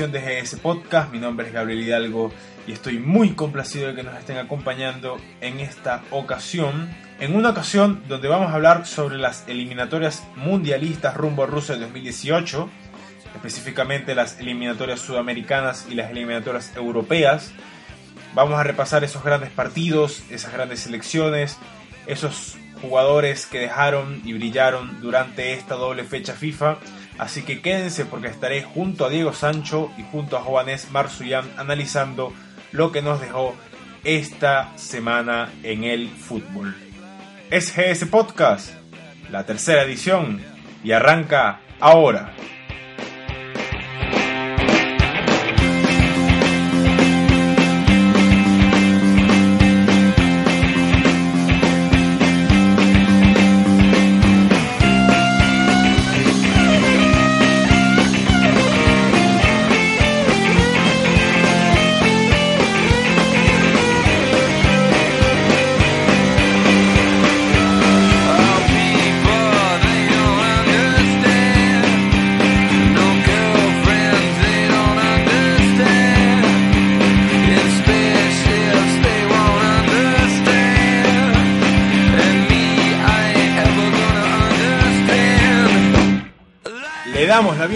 [0.00, 1.12] edición de GS Podcast.
[1.12, 2.32] Mi nombre es Gabriel Hidalgo
[2.66, 6.88] y estoy muy complacido de que nos estén acompañando en esta ocasión.
[7.18, 12.70] En una ocasión donde vamos a hablar sobre las eliminatorias mundialistas rumbo a Rusia 2018,
[13.34, 17.52] específicamente las eliminatorias sudamericanas y las eliminatorias europeas.
[18.34, 21.58] Vamos a repasar esos grandes partidos, esas grandes selecciones,
[22.06, 26.78] esos jugadores que dejaron y brillaron durante esta doble fecha FIFA.
[27.20, 32.32] Así que quédense porque estaré junto a Diego Sancho y junto a Juanes Marzuyán analizando
[32.72, 33.54] lo que nos dejó
[34.04, 36.74] esta semana en el fútbol.
[37.50, 38.70] Es GS Podcast,
[39.30, 40.40] la tercera edición,
[40.82, 42.32] y arranca ahora.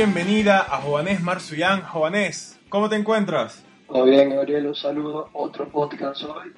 [0.04, 1.80] Bienvenida a Joanés Marzuyán.
[1.80, 3.64] Joanés, ¿cómo te encuentras?
[3.86, 5.30] Todo bien, Gabriel, un saludo.
[5.32, 6.52] Otro podcast hoy.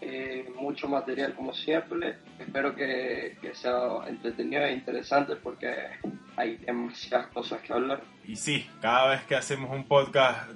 [0.00, 2.18] Eh, mucho material como siempre.
[2.38, 5.74] Espero que, que, sea entretenido e interesante porque
[6.36, 8.04] hay demasiadas cosas que hablar.
[8.24, 10.48] Y sí, cada vez que hacemos un podcast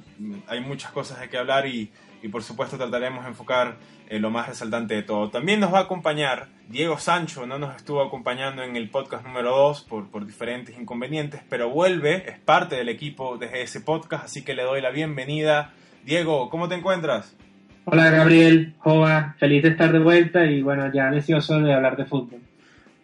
[0.46, 1.90] hay muchas cosas de que hablar y,
[2.22, 3.76] y por supuesto trataremos de enfocar
[4.08, 5.30] eh, lo más resaltante de todo.
[5.30, 9.50] También nos va a acompañar Diego Sancho, no nos estuvo acompañando en el podcast número
[9.50, 14.42] 2 por, por diferentes inconvenientes, pero vuelve, es parte del equipo de ese podcast, así
[14.42, 15.72] que le doy la bienvenida.
[16.04, 17.36] Diego, ¿cómo te encuentras?
[17.84, 22.04] Hola Gabriel, Jova, feliz de estar de vuelta y bueno, ya deseoso de hablar de
[22.04, 22.40] fútbol.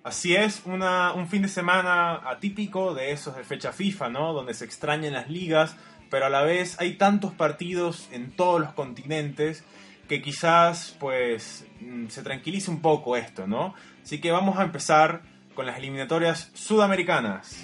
[0.06, 4.32] Así es, una, un fin de semana atípico de esos de fecha FIFA, ¿no?
[4.34, 5.74] Donde se extrañan las ligas,
[6.10, 9.64] pero a la vez hay tantos partidos en todos los continentes
[10.08, 13.74] que quizás pues mm, se tranquilice un poco esto, ¿no?
[14.00, 15.22] Así que vamos a empezar
[15.56, 17.60] con las eliminatorias sudamericanas.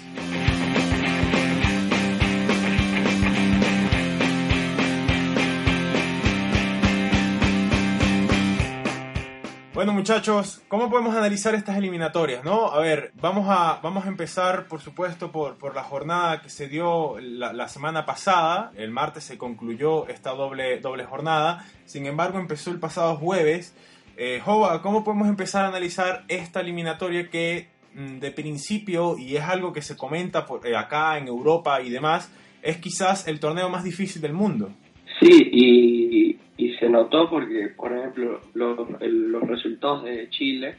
[9.73, 12.45] Bueno muchachos, ¿cómo podemos analizar estas eliminatorias?
[12.45, 12.71] ¿no?
[12.71, 16.67] A ver, vamos a, vamos a empezar por supuesto por, por la jornada que se
[16.67, 18.71] dio la, la, semana pasada.
[18.75, 21.65] El martes se concluyó esta doble, doble jornada.
[21.85, 23.75] Sin embargo, empezó el pasado jueves.
[24.15, 29.43] Eh, Jova, ¿cómo podemos empezar a analizar esta eliminatoria que mm, de principio, y es
[29.43, 33.69] algo que se comenta por, eh, acá en Europa y demás, es quizás el torneo
[33.69, 34.69] más difícil del mundo?
[35.19, 36.39] Sí, y,
[36.83, 40.75] se notó porque, por ejemplo, los, los resultados de Chile,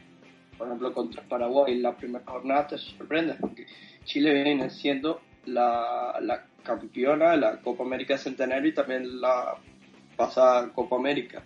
[0.55, 3.65] por ejemplo, contra Paraguay en la primera jornada te sorprende porque
[4.03, 9.55] Chile viene siendo la, la campeona de la Copa América Centenario y también la
[10.15, 11.41] pasada Copa América.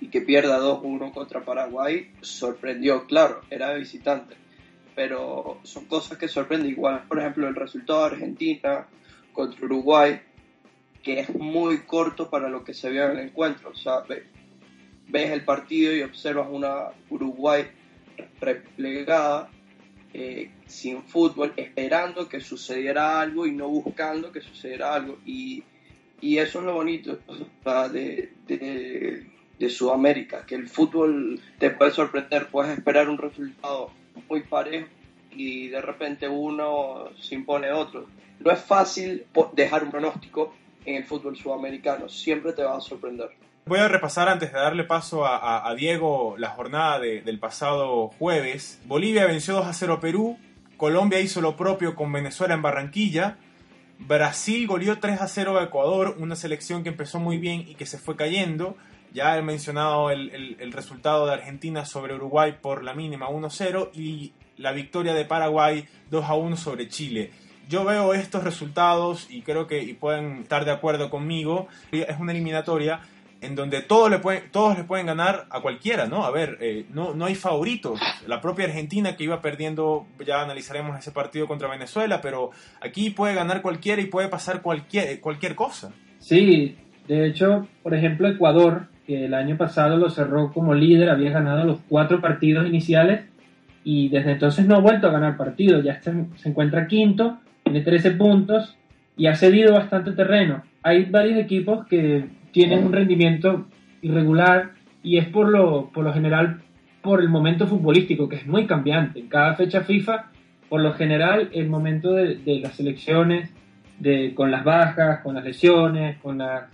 [0.00, 4.36] Y que pierda 2-1 contra Paraguay sorprendió, claro, era visitante.
[4.94, 6.70] Pero son cosas que sorprenden.
[6.70, 8.86] Igual, por ejemplo, el resultado de Argentina
[9.32, 10.20] contra Uruguay
[11.06, 13.70] que es muy corto para lo que se vio en el encuentro.
[13.70, 17.64] O sea, ves el partido y observas una Uruguay
[18.40, 19.48] replegada,
[20.12, 25.20] eh, sin fútbol, esperando que sucediera algo y no buscando que sucediera algo.
[25.24, 25.62] Y,
[26.20, 27.20] y eso es lo bonito
[27.92, 29.26] de, de,
[29.60, 33.92] de, Sudamérica, que el fútbol te puede sorprender, puedes esperar un resultado
[34.28, 34.88] muy parejo
[35.30, 38.08] y de repente uno se impone otro.
[38.40, 39.24] No es fácil
[39.54, 40.52] dejar un pronóstico,
[40.86, 42.08] en el fútbol sudamericano.
[42.08, 43.30] Siempre te va a sorprender.
[43.66, 48.08] Voy a repasar antes de darle paso a, a, Diego la jornada de, del pasado
[48.18, 48.80] jueves.
[48.86, 50.38] Bolivia venció 2 a 0 a Perú.
[50.76, 53.38] Colombia hizo lo propio con Venezuela en Barranquilla.
[53.98, 57.86] Brasil goleó 3 a 0 a Ecuador, una selección que empezó muy bien y que
[57.86, 58.76] se fue cayendo.
[59.12, 63.90] Ya he mencionado el, el, el resultado de Argentina sobre Uruguay por la mínima 1-0
[63.94, 67.32] y la victoria de Paraguay 2 a 1 sobre Chile
[67.68, 71.68] yo veo estos resultados y creo que y pueden estar de acuerdo conmigo.
[71.92, 73.00] Es una eliminatoria
[73.40, 76.24] en donde todos le pueden, todos le pueden ganar a cualquiera, ¿no?
[76.24, 78.00] A ver, eh, no, no hay favoritos.
[78.26, 83.34] La propia Argentina que iba perdiendo, ya analizaremos ese partido contra Venezuela, pero aquí puede
[83.34, 85.92] ganar cualquiera y puede pasar cualquier, cualquier cosa.
[86.18, 86.76] Sí,
[87.06, 91.64] de hecho, por ejemplo, Ecuador, que el año pasado lo cerró como líder, había ganado
[91.64, 93.26] los cuatro partidos iniciales
[93.84, 98.12] y desde entonces no ha vuelto a ganar partidos, ya se encuentra quinto tiene 13
[98.12, 98.76] puntos
[99.16, 100.62] y ha cedido bastante terreno.
[100.84, 103.66] Hay varios equipos que tienen un rendimiento
[104.02, 104.70] irregular
[105.02, 106.60] y es por lo, por lo general
[107.02, 109.18] por el momento futbolístico, que es muy cambiante.
[109.18, 110.30] En cada fecha FIFA,
[110.68, 113.52] por lo general, el momento de, las selecciones,
[113.98, 116.68] de, con las bajas, con las lesiones, con la,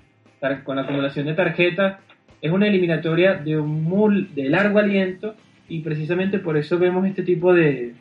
[0.64, 1.96] con la acumulación de tarjetas,
[2.42, 5.36] es una eliminatoria de, un de largo aliento
[5.68, 7.94] y precisamente por eso vemos este tipo de,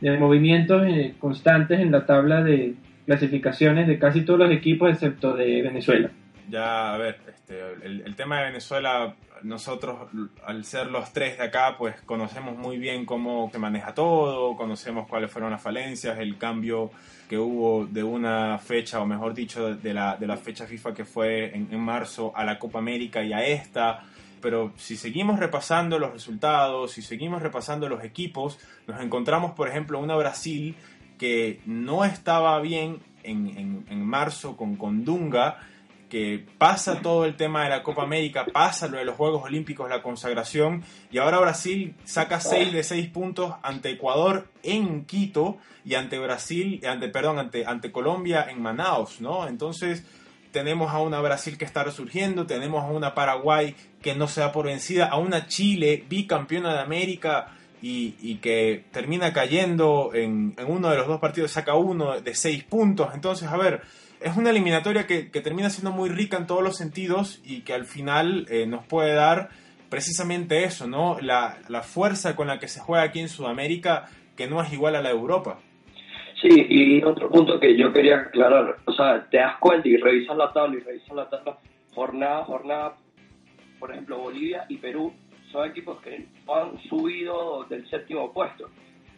[0.00, 2.74] de movimientos eh, constantes en la tabla de
[3.06, 6.10] clasificaciones de casi todos los equipos excepto de Venezuela.
[6.48, 10.08] Ya, a ver, este, el, tema de Venezuela, nosotros
[10.44, 15.08] al ser los tres de acá, pues conocemos muy bien cómo se maneja todo, conocemos
[15.08, 16.90] cuáles fueron las falencias, el cambio
[17.28, 21.04] que hubo de una fecha, o mejor dicho, de la, de la fecha FIFA que
[21.06, 24.04] fue en, en marzo a la Copa América y a esta,
[24.44, 29.98] pero si seguimos repasando los resultados, si seguimos repasando los equipos, nos encontramos, por ejemplo,
[29.98, 30.76] una Brasil
[31.16, 35.60] que no estaba bien en, en, marzo con Condunga,
[36.10, 39.88] que pasa todo el tema de la Copa América, pasa lo de los Juegos Olímpicos,
[39.88, 45.56] la consagración, y ahora Brasil saca 6 de 6 puntos ante Ecuador en Quito
[45.86, 49.48] y ante Brasil, ante, perdón, ante, ante Colombia en Manaus, ¿no?
[49.48, 50.04] Entonces
[50.54, 54.52] tenemos a una Brasil que está resurgiendo, tenemos a una Paraguay que no se da
[54.52, 57.48] por vencida, a una Chile bicampeona de América
[57.82, 63.10] y, que termina cayendo en, uno de los dos partidos, saca uno de seis puntos.
[63.14, 63.82] Entonces, a ver,
[64.20, 67.84] es una eliminatoria que, termina siendo muy rica en todos los sentidos y que al
[67.84, 69.50] final eh, nos puede dar
[69.90, 71.18] precisamente eso, ¿no?
[71.20, 75.02] La, fuerza con la que se juega aquí en Sudamérica, que no es igual a
[75.02, 75.58] la Europa.
[76.44, 80.36] Sí, y otro punto que yo quería aclarar, o sea, te das cuenta y revisas
[80.36, 81.56] la tabla y revisas la tabla
[81.94, 82.96] jornada jornada,
[83.78, 85.10] por ejemplo, Bolivia y Perú
[85.50, 88.68] son equipos que han subido del séptimo puesto.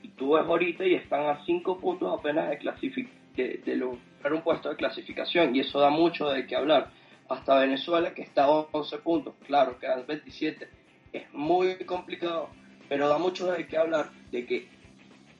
[0.04, 4.68] Y tú ves ahorita y están a cinco puntos apenas de, de, de un puesto
[4.68, 6.92] de clasificación y eso da mucho de qué hablar.
[7.28, 10.68] Hasta Venezuela que está a 11 puntos, claro, quedan 27.
[11.12, 12.50] Es muy complicado,
[12.88, 14.68] pero da mucho de qué hablar de que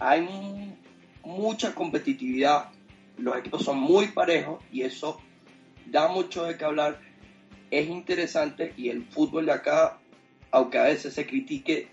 [0.01, 0.27] hay
[1.27, 2.71] mucha competitividad,
[3.19, 5.21] los equipos son muy parejos y eso
[5.87, 7.01] da mucho de qué hablar,
[7.71, 9.99] es interesante y el fútbol de acá,
[10.53, 11.89] aunque a veces se critique,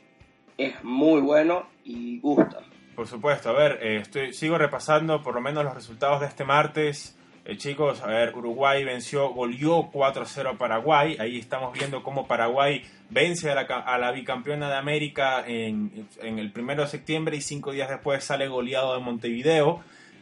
[0.57, 2.59] es muy bueno y gusta.
[2.95, 6.45] Por supuesto, a ver, eh, estoy, sigo repasando por lo menos los resultados de este
[6.45, 7.17] martes.
[7.45, 11.17] Eh, chicos, a ver, Uruguay venció, goleó 4-0 a Paraguay.
[11.19, 16.83] Ahí estamos viendo cómo Paraguay vence a la, bicampeona de América en, en, el primero
[16.83, 19.81] de septiembre y cinco días después sale goleado de Montevideo.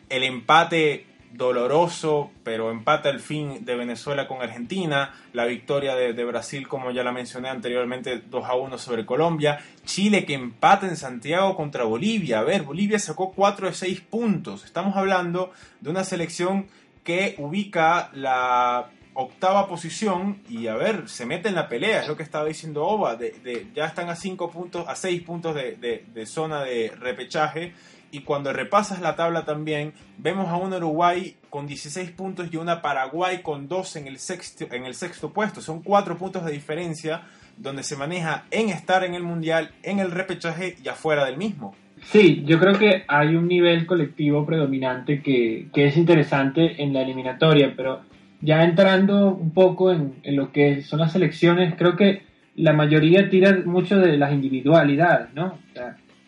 [0.09, 5.13] El empate doloroso, pero empate al fin de Venezuela con Argentina.
[5.33, 9.59] La victoria de, Brasil, como ya la mencioné anteriormente, 2 a 1 sobre Colombia.
[9.85, 12.39] Chile que empata en Santiago contra Bolivia.
[12.39, 14.65] A ver, Bolivia sacó 4 de 6 puntos.
[14.65, 16.67] Estamos hablando de una selección
[17.03, 22.15] que ubica la octava posición y a ver, se mete en la pelea, es lo
[22.15, 26.63] que estaba diciendo Oba, de, ya están a cinco puntos, a seis puntos de, zona
[26.63, 27.73] de repechaje.
[28.13, 32.81] Y cuando repasas la tabla también vemos a un Uruguay con 16 puntos y una
[32.81, 37.23] Paraguay con 2 en el sexto, en el sexto puesto, son cuatro puntos de diferencia
[37.55, 41.73] donde se maneja en estar en el mundial, en el repechaje y afuera del mismo.
[42.03, 47.73] Sí, yo creo que hay un nivel colectivo predominante que, es interesante en la eliminatoria,
[47.75, 48.01] pero
[48.41, 52.23] ya entrando un poco en, lo que son las selecciones, creo que
[52.55, 55.57] la mayoría tira mucho de las individualidades, ¿no?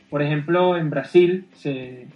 [0.09, 2.07] por ejemplo, en Brasil se,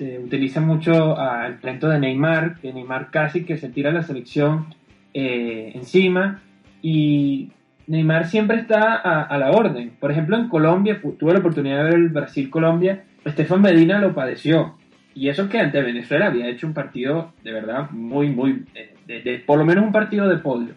[0.00, 4.74] utiliza mucho al talento de Neymar, que Neymar casi que se tira la selección
[5.14, 6.40] eh, encima
[6.82, 7.50] y
[7.86, 9.92] Neymar siempre está a, la orden.
[9.98, 14.76] Por ejemplo, en Colombia, tuve la oportunidad de ver el Brasil-Colombia, Estefan Medina lo padeció.
[15.14, 18.64] Y eso que ante Venezuela había hecho un partido de verdad muy, muy,
[19.06, 20.74] de, por lo menos un partido de podio.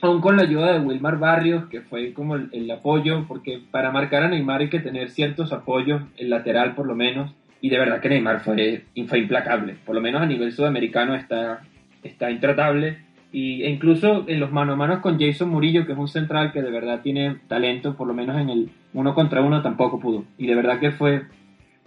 [0.00, 4.22] Aún con la ayuda de Wilmar Barrios, que fue como el, apoyo, porque para marcar
[4.22, 7.34] a Neymar hay que tener ciertos apoyos, el lateral por lo menos.
[7.60, 9.76] Y de verdad que Neymar fue, fue implacable.
[9.86, 11.62] Por lo menos a nivel sudamericano está,
[12.02, 12.98] está intratable
[13.34, 16.52] y, e incluso en los mano a mano con Jason Murillo, que es un central
[16.52, 20.24] que de verdad tiene talento, por lo menos en el uno contra uno tampoco pudo.
[20.38, 21.22] Y de verdad que fue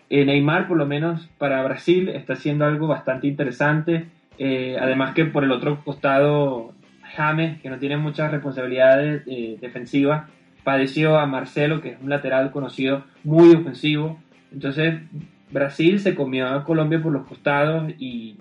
[0.10, 4.08] eh, Neymar, por lo menos para Brasil, está haciendo algo bastante interesante.
[4.38, 6.74] Eh, además que por el otro costado,
[7.16, 10.30] James, que no tiene muchas responsabilidades eh, defensivas,
[10.66, 14.20] padeció a Marcelo, que es un lateral conocido muy ofensivo.
[14.52, 15.00] Entonces
[15.50, 18.36] Brasil se comió a Colombia por los costados y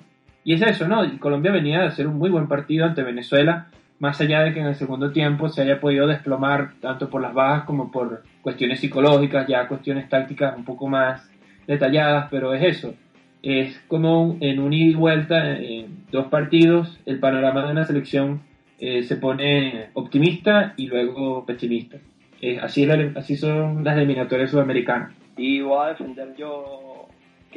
[0.47, 1.03] y es eso, ¿no?
[1.19, 3.67] Colombia venía de hacer un muy buen partido ante Venezuela,
[3.99, 7.35] más allá de que en el segundo tiempo se haya podido desplomar tanto por las
[7.35, 11.29] bajas como por cuestiones psicológicas, ya cuestiones tácticas un poco más
[11.67, 12.95] detalladas, pero es eso.
[13.43, 18.43] es como en un ida y vuelta, en dos partidos, el panorama de una selección
[18.79, 21.97] eh, se pone optimista y luego pesimista.
[22.41, 25.13] Eh, así, así son las eliminatorias sudamericanas.
[25.37, 26.96] Y voy a defender yo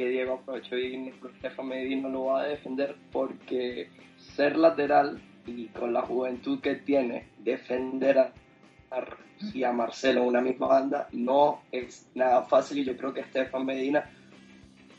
[0.00, 5.92] que Diego aprovechó y Stefan Medina lo va a defender porque ser lateral y con
[5.92, 8.32] la juventud que tiene, defender a,
[9.52, 13.24] y a Marcelo en una misma banda no es nada fácil y yo creo que
[13.24, 14.10] Stefan Medina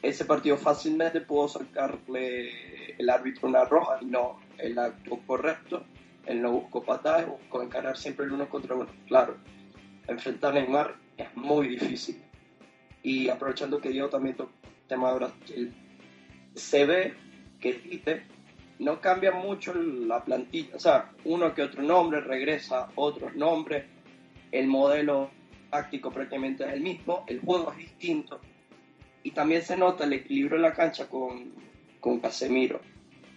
[0.03, 5.84] ese partido fácilmente pudo sacarle el árbitro una roja y no, el acto correcto,
[6.27, 8.86] él no buscó patadas, buscó encarar siempre el uno contra uno.
[9.08, 9.38] Claro,
[10.08, 12.22] enfrentar a Neymar es muy difícil.
[13.01, 14.61] Y aprovechando que yo también toco el
[14.98, 15.74] Brasil,
[16.55, 17.13] se ve
[17.60, 18.24] que Tite
[18.79, 23.86] no cambia mucho la plantilla, o sea, uno que otro nombre, regresa otros nombres,
[24.51, 25.29] el modelo
[25.69, 28.41] táctico prácticamente es el mismo, el juego es distinto,
[29.24, 31.53] y también se nota el equilibrio en la cancha con,
[32.00, 32.81] con Casemiro.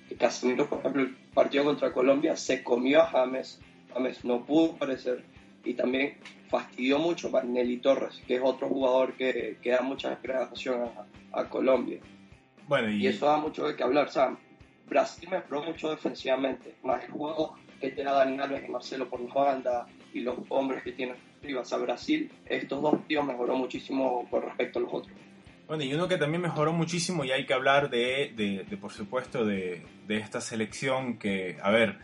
[0.08, 3.60] Que Casemiro, por ejemplo, el partido contra Colombia se comió a James,
[3.92, 5.24] James no pudo aparecer.
[5.64, 6.18] Y también
[6.54, 10.88] fastidió mucho a Nelly Torres, que es otro jugador que, que da mucha creación
[11.32, 11.98] a, Colombia.
[12.68, 13.08] Bueno, y...
[13.08, 14.06] eso da mucho de qué hablar.
[14.06, 14.36] O sea,
[14.86, 19.34] Brasil mejoró mucho defensivamente, más el juego que tiene Dani Alves y Marcelo por la
[19.34, 21.62] banda y los hombres que tiene arriba.
[21.62, 25.16] O sea, Brasil, estos dos tíos mejoró muchísimo con respecto a los otros.
[25.66, 29.44] Bueno, y uno que también mejoró muchísimo y hay que hablar de, de, por supuesto,
[29.44, 31.98] de, de, esta selección que, a ver,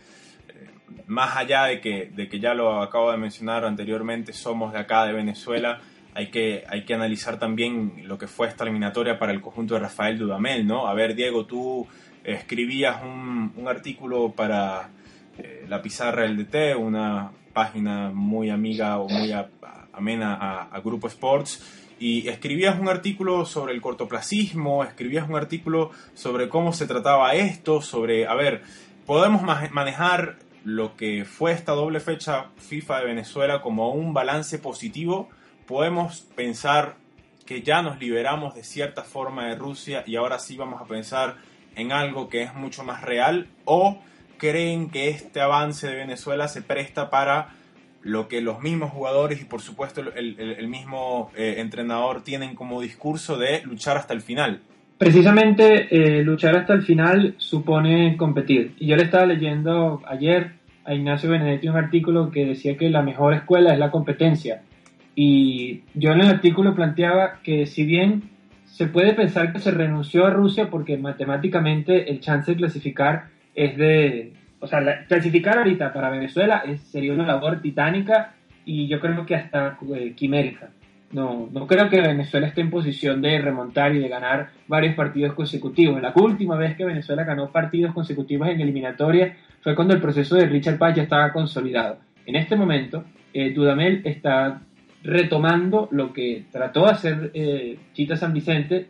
[1.07, 5.05] más allá de que, de que ya lo acabo de mencionar anteriormente, somos de acá,
[5.05, 5.81] de Venezuela,
[6.13, 9.81] hay que, hay que analizar también lo que fue esta eliminatoria para el conjunto de
[9.81, 10.87] Rafael Dudamel, ¿no?
[10.87, 11.87] A ver, Diego, tú
[12.23, 14.89] escribías un, un artículo para
[15.37, 19.33] eh, La Pizarra del DT, una página muy amiga o muy
[19.93, 25.91] amena a, a Grupo Sports, y escribías un artículo sobre el cortoplacismo, escribías un artículo
[26.15, 28.63] sobre cómo se trataba esto, sobre, a ver,
[29.05, 35.29] podemos manejar lo que fue esta doble fecha FIFA de Venezuela como un balance positivo,
[35.65, 36.95] podemos pensar
[37.45, 41.37] que ya nos liberamos de cierta forma de Rusia y ahora sí vamos a pensar
[41.75, 43.99] en algo que es mucho más real o
[44.37, 47.55] creen que este avance de Venezuela se presta para
[48.01, 53.37] lo que los mismos jugadores y por supuesto el, mismo eh, entrenador tienen como discurso
[53.37, 54.61] de luchar hasta el final.
[55.01, 58.75] Precisamente eh, luchar hasta el final supone competir.
[58.77, 60.51] Y yo le estaba leyendo ayer
[60.85, 64.61] a Ignacio Benedetti un artículo que decía que la mejor escuela es la competencia.
[65.15, 68.29] Y yo en el artículo planteaba que si bien
[68.65, 73.75] se puede pensar que se renunció a Rusia porque matemáticamente el chance de clasificar es
[73.77, 79.33] de o sea, clasificar ahorita para Venezuela sería una labor titánica y yo creo que
[79.33, 80.69] hasta eh, quimérica.
[81.13, 85.33] No, no creo que Venezuela esté en posición de remontar y de ganar varios partidos
[85.33, 86.01] consecutivos.
[86.01, 90.45] La última vez que Venezuela ganó partidos consecutivos en eliminatoria fue cuando el proceso de
[90.45, 91.97] Richard Paz ya estaba consolidado.
[92.25, 93.03] En este momento,
[93.33, 94.61] eh, Dudamel está
[95.03, 98.89] retomando lo que trató de hacer eh, Chita San Vicente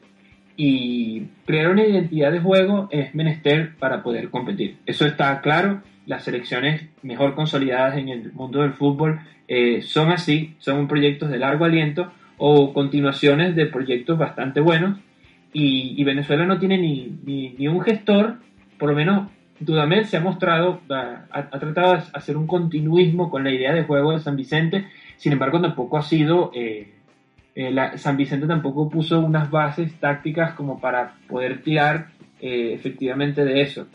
[0.57, 4.77] y crear una identidad de juego es menester para poder competir.
[4.85, 5.81] Eso está claro.
[6.11, 11.39] Las selecciones mejor consolidadas en el mundo del fútbol eh, son así, son proyectos de
[11.39, 14.99] largo aliento o continuaciones de proyectos bastante buenos.
[15.53, 17.17] Y, Venezuela no tiene ni,
[17.57, 18.39] ni, un gestor,
[18.77, 19.29] por lo menos
[19.61, 23.83] Dudamel se ha mostrado, ha, ha, tratado de hacer un continuismo con la idea de
[23.83, 26.91] juego de San Vicente, sin embargo tampoco ha sido eh,
[27.55, 32.07] eh, San Vicente tampoco puso unas bases tácticas como para poder tirar
[32.41, 33.87] eh, efectivamente de eso.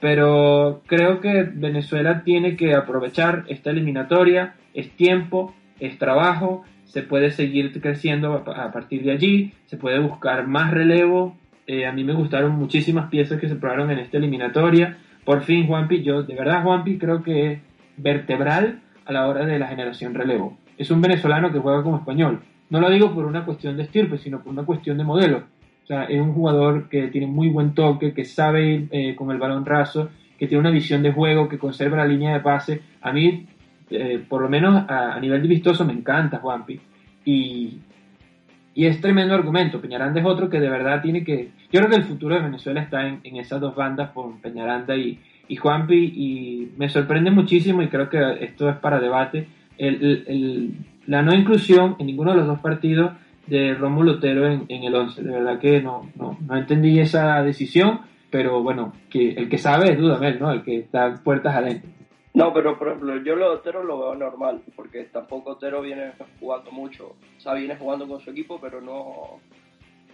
[0.00, 7.30] Pero creo que Venezuela tiene que aprovechar esta eliminatoria, es tiempo, es trabajo, se puede
[7.30, 11.36] seguir creciendo a partir de allí, se puede buscar más relevo.
[11.66, 14.96] Eh, a mí me gustaron muchísimas piezas que se probaron en esta eliminatoria.
[15.24, 17.58] Por fin, Juanpi, yo de verdad, Juanpi, creo que es
[17.96, 20.56] vertebral a la hora de la generación relevo.
[20.78, 22.40] Es un venezolano que juega como español
[22.70, 25.44] no lo digo por una cuestión de estirpe, sino por una cuestión de modelo.
[25.88, 29.30] O sea, es un jugador que tiene muy buen toque, que sabe ir eh, con
[29.30, 32.82] el balón raso, que tiene una visión de juego, que conserva la línea de pase.
[33.00, 33.46] A mí,
[33.88, 36.78] eh, por lo menos a, nivel de vistoso, me encanta Juanpi.
[37.24, 37.78] Y,
[38.74, 39.80] y es tremendo argumento.
[39.80, 41.52] Peñaranda es otro que de verdad tiene que...
[41.72, 45.18] Yo creo que el futuro de Venezuela está en, esas dos bandas, con Peñaranda y,
[45.48, 49.48] y Juanpi, y me sorprende muchísimo y creo que esto es para debate.
[49.78, 50.74] el,
[51.06, 53.12] la no inclusión en ninguno de los dos partidos
[53.48, 55.22] de Rómulo Otero en, el 11.
[55.22, 58.00] De verdad que no, no, no, entendí esa decisión,
[58.30, 60.52] pero bueno, que el que sabe es Dudamel, ¿no?
[60.52, 61.90] El que está puertas adentro.
[62.34, 66.12] No, pero por ejemplo, yo lo de Otero lo veo normal, porque tampoco Otero viene
[66.38, 67.16] jugando mucho.
[67.36, 69.40] O sea, viene jugando con su equipo, pero no,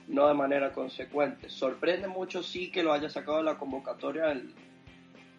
[0.09, 1.51] no de manera consecuente.
[1.51, 4.53] Sorprende mucho sí que lo haya sacado de la convocatoria en,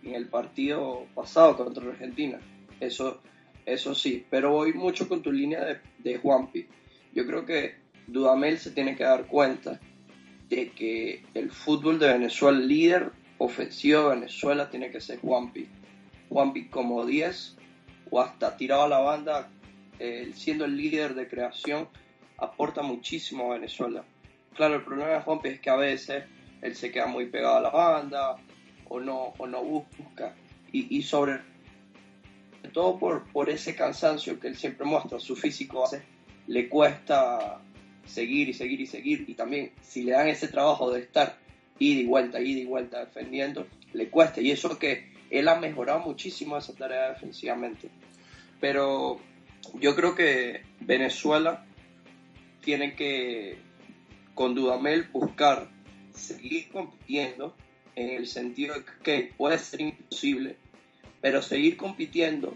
[0.03, 2.39] el partido pasado contra Argentina.
[2.79, 3.21] Eso,
[3.65, 6.67] eso sí, pero voy mucho con tu línea de, de Juanpi.
[7.13, 9.79] Yo creo que Dudamel se tiene que dar cuenta
[10.49, 15.67] de que el fútbol de Venezuela, líder ofensivo de Venezuela, tiene que ser Juanpi.
[16.29, 17.57] Juanpi como 10
[18.11, 19.49] o hasta tirado a la banda,
[19.99, 21.87] eh, siendo el líder de creación,
[22.37, 24.03] aporta muchísimo a Venezuela.
[24.55, 26.25] Claro, el problema de Juanpi es que a veces
[26.61, 28.35] él se queda muy pegado a la banda
[28.87, 30.35] o no, o no busca.
[30.71, 31.41] Y, y sobre
[32.73, 35.89] todo por, por ese cansancio que él siempre muestra, su físico
[36.47, 37.61] le cuesta
[38.05, 39.25] seguir y seguir y seguir.
[39.27, 41.37] Y también si le dan ese trabajo de estar
[41.79, 44.41] ida y vuelta, ida y vuelta defendiendo, le cuesta.
[44.41, 47.89] Y eso que él ha mejorado muchísimo esa tarea defensivamente.
[48.59, 49.19] Pero
[49.79, 51.65] yo creo que Venezuela
[52.61, 53.57] tiene que,
[54.33, 55.67] con Dudamel, buscar
[56.13, 57.55] seguir compitiendo
[57.95, 60.57] en el sentido que puede ser imposible,
[61.21, 62.55] pero seguir compitiendo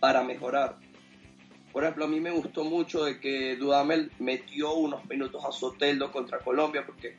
[0.00, 0.76] para mejorar.
[1.76, 6.10] Por ejemplo, a mí me gustó mucho de que Dudamel metió unos minutos a Soteldo
[6.10, 7.18] contra Colombia, porque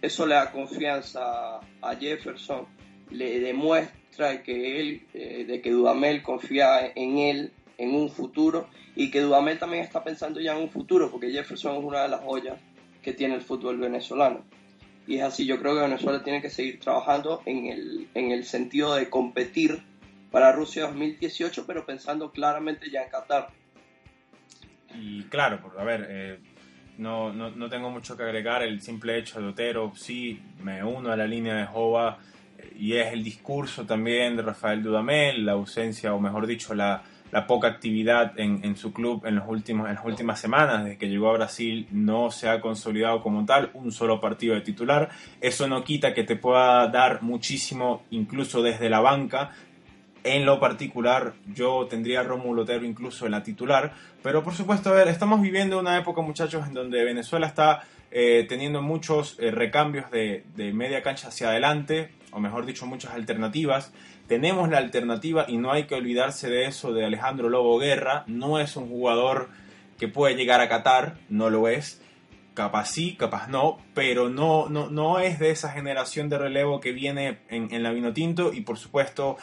[0.00, 2.68] eso le da confianza a Jefferson,
[3.10, 9.10] le demuestra que él, eh, de que Dudamel confía en él en un futuro y
[9.10, 12.20] que Dudamel también está pensando ya en un futuro, porque Jefferson es una de las
[12.20, 12.60] joyas
[13.02, 14.44] que tiene el fútbol venezolano.
[15.08, 18.44] Y es así, yo creo que Venezuela tiene que seguir trabajando en el, en el
[18.44, 19.82] sentido de competir
[20.30, 23.48] para Rusia 2018, pero pensando claramente ya en Qatar.
[25.00, 26.38] Y claro, a ver, eh,
[26.98, 28.62] no, no, no, tengo mucho que agregar.
[28.62, 32.18] El simple hecho de Otero, sí, me uno a la línea de Jova
[32.58, 37.02] eh, y es el discurso también de Rafael Dudamel, la ausencia, o mejor dicho, la,
[37.32, 40.98] la poca actividad en, en, su club en, los últimos, en las últimas semanas, desde
[40.98, 45.10] que llegó a Brasil, no se ha consolidado como tal, un solo partido de titular.
[45.40, 49.52] Eso no quita que te pueda dar muchísimo, incluso desde la banca,
[50.34, 53.92] en lo particular, yo tendría a Rómulo Otero incluso en la titular.
[54.22, 58.46] Pero por supuesto, a ver, estamos viviendo una época, muchachos, en donde Venezuela está eh,
[58.48, 63.92] teniendo muchos eh, recambios de, de, media cancha hacia adelante, o mejor dicho, muchas alternativas.
[64.26, 68.24] Tenemos la alternativa y no hay que olvidarse de eso de Alejandro Lobo Guerra.
[68.26, 69.48] No es un jugador
[69.98, 72.02] que puede llegar a Qatar, no lo es.
[72.54, 76.92] Capaz sí, capaz no, pero no, no, no es de esa generación de relevo que
[76.92, 79.36] viene en, en la vino tinto y por supuesto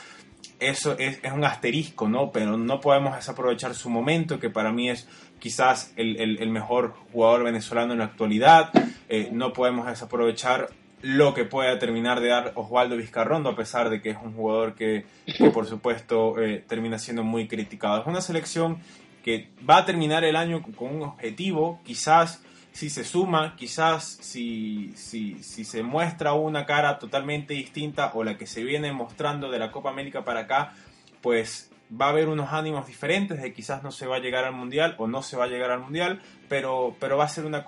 [0.70, 2.32] eso es, un asterisco, ¿no?
[2.32, 5.08] Pero no podemos desaprovechar su momento, que para mí es
[5.40, 8.72] quizás el, mejor jugador venezolano en la actualidad.
[9.10, 10.70] Eh, no podemos desaprovechar
[11.02, 14.74] lo que pueda terminar de dar Osvaldo Vizcarrondo, a pesar de que es un jugador
[14.74, 15.06] que,
[15.54, 18.02] por supuesto, eh, termina siendo muy criticado.
[18.02, 18.78] Es una selección
[19.24, 22.42] que va a terminar el año con un objetivo, quizás
[22.74, 28.36] si se suma, quizás si, si, si, se muestra una cara totalmente distinta o la
[28.36, 30.74] que se viene mostrando de la Copa América para acá,
[31.22, 34.54] pues va a haber unos ánimos diferentes de quizás no se va a llegar al
[34.54, 37.64] Mundial o no se va a llegar al Mundial, pero, pero va a ser una,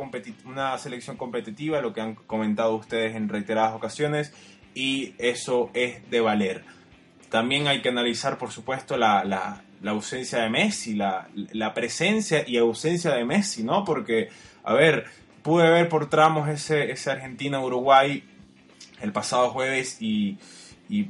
[0.45, 4.33] una selección competitiva, lo que han comentado ustedes en reiteradas ocasiones,
[4.73, 6.63] y eso es de valer.
[7.29, 12.43] También hay que analizar, por supuesto, la, la, la ausencia de Messi, la, la presencia
[12.47, 13.83] y ausencia de Messi, ¿no?
[13.83, 14.29] Porque
[14.65, 15.05] a ver,
[15.43, 18.23] pude ver por tramos ese, ese Argentina-Uruguay
[19.01, 20.37] el pasado jueves y,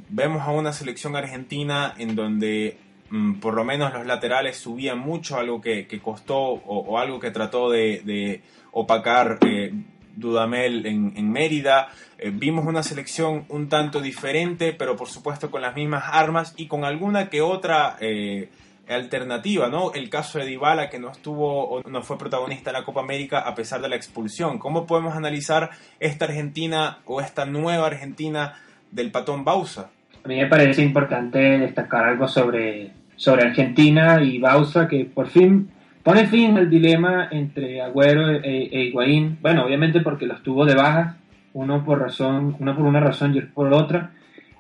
[0.10, 2.78] vemos a una selección argentina en donde
[3.10, 7.70] mm, por lo menos los laterales subían mucho, algo que, costó o, algo que trató
[7.70, 8.42] de,
[8.72, 9.74] opacar eh,
[10.16, 11.90] Dudamel en, Mérida.
[12.18, 16.68] Eh, vimos una selección un tanto diferente, pero por supuesto con las mismas armas y
[16.68, 18.50] con alguna que otra eh,
[18.88, 19.94] alternativa, ¿no?
[19.94, 23.40] El caso de Dybala que no estuvo o no fue protagonista en la Copa América
[23.40, 24.60] a pesar de la expulsión.
[24.60, 28.54] ¿Cómo podemos analizar esta Argentina o esta nueva Argentina
[28.92, 29.90] del patón Bausa?
[30.24, 35.70] A mí me parece importante destacar algo sobre, sobre Argentina y Bausa que por fin
[36.04, 39.38] pone fin al dilema entre Agüero e, e Higuaín.
[39.42, 41.18] Bueno, obviamente porque los tuvo de baja,
[41.54, 44.12] uno por razón, uno por una razón y otro por otra.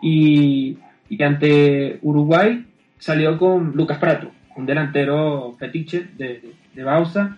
[0.01, 0.77] Y,
[1.09, 2.65] y ante Uruguay
[2.97, 7.37] salió con Lucas Prato, un delantero fetiche de, de Bausa,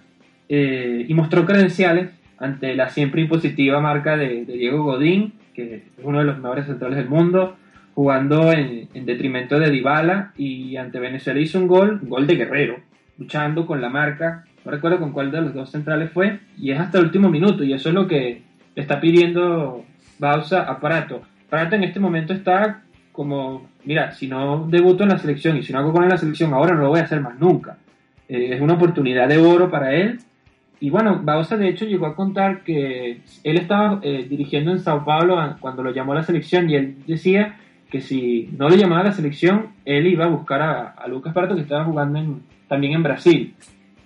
[0.50, 6.20] eh, y mostró credenciales ante la siempre impositiva marca de, Diego Godín, que es uno
[6.20, 7.58] de los mejores centrales del mundo,
[7.94, 12.80] jugando en, detrimento de Dybala, y ante Venezuela hizo un gol, un gol de Guerrero,
[13.18, 16.80] luchando con la marca, no recuerdo con cuál de los dos centrales fue, y es
[16.80, 18.44] hasta el último minuto, y eso es lo que
[18.76, 19.84] le está pidiendo
[20.20, 21.24] Bausa a Prato.
[21.50, 22.84] Prato en este momento está
[23.18, 26.20] como, mira, si no debuto en la selección y si no hago con en la
[26.20, 27.80] selección ahora no lo voy a hacer más nunca.
[28.30, 30.20] Eh, es una oportunidad de oro para él
[30.80, 35.04] y bueno, Bausa de hecho llegó a contar que él estaba eh, dirigiendo en Sao
[35.04, 37.58] Paulo cuando lo llamó a la selección y él decía
[37.90, 41.56] que si no le llamaba a la selección, él iba a buscar a, Lucas Prato
[41.56, 43.56] que estaba jugando también en Brasil.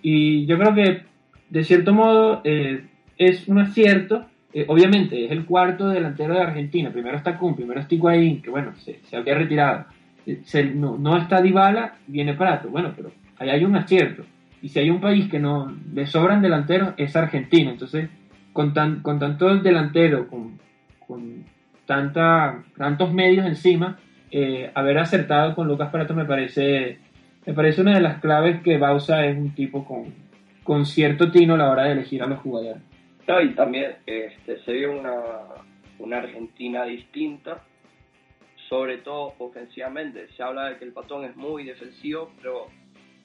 [0.01, 1.01] Y yo creo que
[1.49, 2.85] de cierto modo eh,
[3.17, 4.25] es un acierto.
[4.53, 6.91] Eh, obviamente es el cuarto delantero de Argentina.
[6.91, 9.85] Primero está Kun, primero está Higuaín, que bueno, se, había retirado.
[10.75, 12.69] no, no, está Dybala, viene Prato.
[12.69, 14.23] Bueno, pero ahí hay un acierto.
[14.61, 17.71] Y si hay un país que no le sobran delanteros, es Argentina.
[17.71, 18.09] Entonces,
[18.53, 20.59] con, tan, con tanto delantero, con,
[21.07, 21.45] con
[21.85, 23.97] tanta, tantos medios encima,
[24.29, 26.99] eh, haber acertado con Lucas Prato me parece,
[27.45, 30.13] me parece una de las claves que Bausa es un tipo con,
[30.63, 32.81] con cierto tino a la hora de elegir a los jugadores.
[33.39, 35.21] Y también este, se vio una,
[35.99, 37.63] una Argentina distinta,
[38.67, 40.27] sobre todo ofensivamente.
[40.35, 42.67] Se habla de que el patón es muy defensivo, pero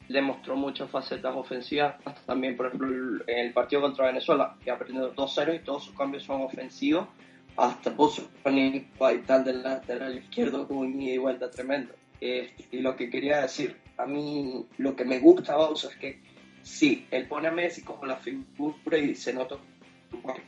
[0.08, 1.96] demostró muchas facetas ofensivas.
[2.26, 5.96] También, por ejemplo, en el partido contra Venezuela, que ha aprendido 2-0 y todos sus
[5.96, 7.08] cambios son ofensivos.
[7.56, 8.86] Hasta puso un
[9.26, 11.94] tal del lateral izquierdo con un ida y vuelta tremendo.
[12.20, 16.20] y lo que quería decir, a mí lo que me gusta Bausa es que
[16.62, 19.56] sí, él pone a Messi como la figura y se nota,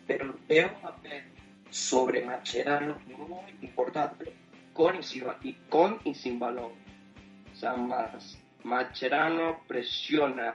[0.06, 0.94] pero veo a
[1.70, 4.32] sobre Macherano muy importante
[4.72, 6.72] con y sin, y con y sin balón.
[7.52, 10.54] O sea, más Macherano presiona,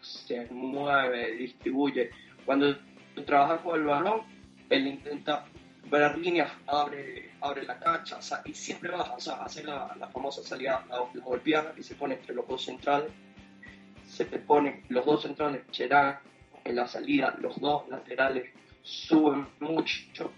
[0.00, 2.10] se mueve, distribuye.
[2.44, 2.76] Cuando
[3.24, 4.22] trabaja con el balón,
[4.70, 5.44] él intenta
[5.90, 10.84] ver líneas, abre, abre la cancha, y siempre baja, o sea, hace la, famosa salida,
[10.88, 13.10] la, la golpeada y se pone entre los dos centrales.
[14.06, 16.18] Se te pone los dos centrales, Cherán,
[16.66, 18.50] en la salida, los dos laterales
[18.82, 20.32] suben mucho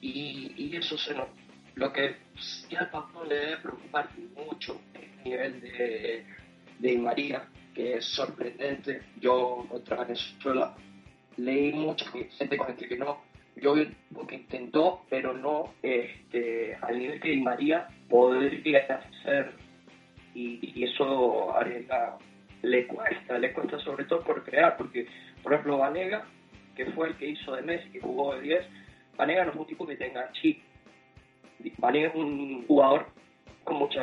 [0.00, 1.32] y, y eso se nota
[1.76, 6.24] lo que sí al Pablo le debe preocupar mucho el nivel de,
[6.78, 9.02] de María, que es sorprendente.
[9.20, 10.74] Yo contra Venezuela
[11.36, 13.22] leí mucha gente con el que no,
[13.56, 13.94] yo vi
[14.26, 19.52] que intentó, pero no este, al nivel que María podría hacer.
[20.34, 21.62] Y, y eso a
[22.62, 25.06] le cuesta, le cuesta sobre todo por crear, porque
[25.42, 26.24] por ejemplo Vanega,
[26.74, 28.66] que fue el que hizo de Messi, que jugó de 10,
[29.16, 30.62] Vanega no es un tipo que tenga chip,
[31.78, 33.06] Vale es un jugador
[33.64, 34.02] con mucha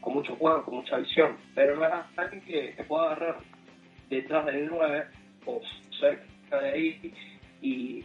[0.00, 3.36] con mucho juego, con mucha visión, pero no es alguien que, pueda agarrar
[4.08, 5.06] detrás del 9
[5.46, 5.60] o
[6.00, 7.14] cerca de ahí
[7.60, 8.04] y,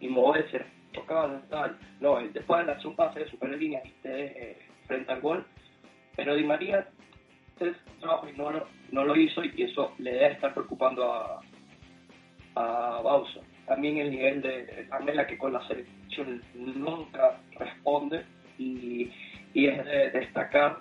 [0.00, 1.78] y, moverse, tocar tal.
[2.00, 5.46] No, después de hacer un pase de super línea y esté frente al gol,
[6.16, 6.88] pero Di María
[8.00, 11.40] trabajo y no lo, no lo hizo y eso le debe estar preocupando a,
[12.56, 13.40] a Bausa.
[13.66, 18.24] También el nivel de Pamela que con la selección nunca responde
[18.58, 19.10] y,
[19.54, 20.78] y es de destacar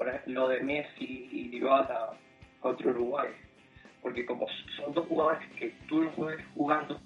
[0.00, 2.12] por ejemplo, lo de Messi y Dybala
[2.60, 3.28] contra Uruguay.
[4.00, 6.98] Porque como son dos jugadores que tú los ves jugando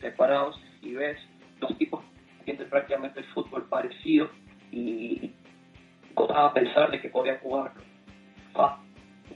[0.00, 1.18] separados y ves
[1.58, 2.04] dos tipos
[2.38, 4.30] que tienen prácticamente el fútbol parecido
[4.70, 5.32] y
[6.32, 7.72] a pensar de que podían jugar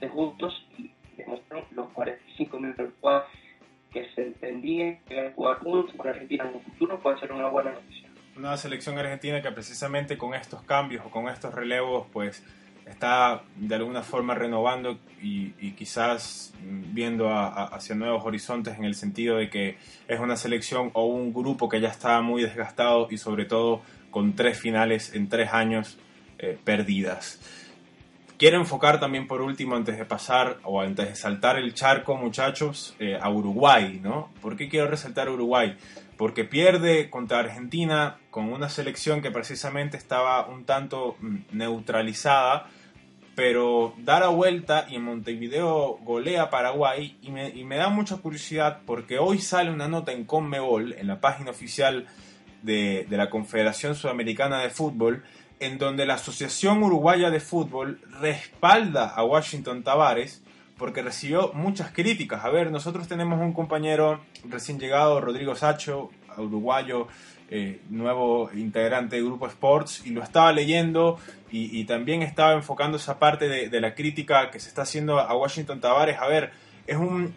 [0.01, 3.25] de juntos y demostró los 45 minutos del cual
[3.93, 7.73] que se entendía que jugar juntos por Argentina en un futuro puede ser una buena
[7.73, 8.09] noticia.
[8.37, 12.45] Una selección argentina que precisamente con estos cambios o con estos relevos pues
[12.87, 19.49] está de alguna forma renovando y, quizás viendo hacia nuevos horizontes en el sentido de
[19.49, 19.79] que
[20.09, 24.35] es una selección o un grupo que ya está muy desgastado y sobre todo con
[24.35, 25.99] tres finales en tres años
[26.39, 27.41] eh, perdidas.
[28.41, 32.97] Quiero enfocar también por último, antes de pasar o antes de saltar el charco, muchachos,
[32.99, 34.31] eh, a Uruguay, ¿no?
[34.41, 35.77] ¿Por qué quiero resaltar Uruguay?
[36.17, 42.71] Porque pierde contra Argentina con una selección que precisamente estaba un tanto mm, neutralizada,
[43.35, 48.17] pero da la vuelta y en Montevideo golea Paraguay y me, y me da mucha
[48.17, 52.07] curiosidad porque hoy sale una nota en Conmebol, en la página oficial
[52.63, 55.25] de la Confederación Sudamericana de Fútbol,
[55.61, 60.43] en donde la Asociación Uruguaya de Fútbol respalda a Washington Tavares
[60.79, 62.43] porque recibió muchas críticas.
[62.43, 67.07] A ver, nosotros tenemos un compañero recién llegado, Rodrigo Sacho, uruguayo,
[67.51, 71.19] eh, nuevo integrante de Grupo Sports, y lo estaba leyendo
[71.53, 75.81] y, también estaba enfocando esa parte de, la crítica que se está haciendo a Washington
[75.81, 76.17] Tavares.
[76.19, 76.53] A ver,
[76.87, 77.35] es un...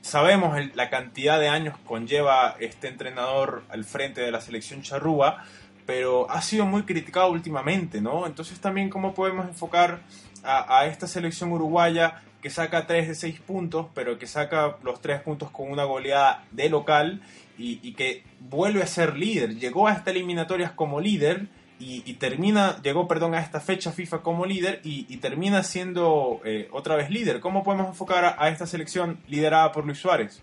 [0.00, 5.44] Sabemos la cantidad de años conlleva este entrenador al frente de la selección charrúa,
[5.86, 8.26] pero ha sido muy criticado últimamente, ¿no?
[8.26, 10.00] Entonces también cómo podemos enfocar
[10.44, 15.22] a, esta selección uruguaya que saca 3 de 6 puntos, pero que saca los 3
[15.22, 17.22] puntos con una goleada de local
[17.56, 19.56] y, que vuelve a ser líder.
[19.56, 21.46] Llegó a esta eliminatorias como líder
[21.78, 26.96] y, termina, llegó, perdón, a esta fecha FIFA como líder y, termina siendo eh, otra
[26.96, 27.40] vez líder.
[27.40, 30.42] ¿Cómo podemos enfocar a, esta selección liderada por Luis Suárez?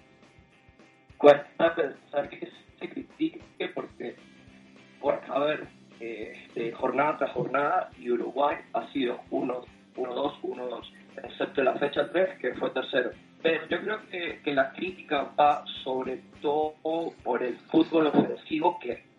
[1.17, 2.49] Cuesta pensar que
[2.79, 3.41] se critique
[3.75, 4.15] porque,
[5.01, 5.67] por, a ver,
[5.99, 10.81] este, jornada tras jornada y Uruguay ha sido 1-2, 1-2,
[11.23, 13.11] excepto la fecha 3 que fue tercero.
[13.41, 19.11] Pero yo creo que, que la crítica va sobre todo por el fútbol ofensivo que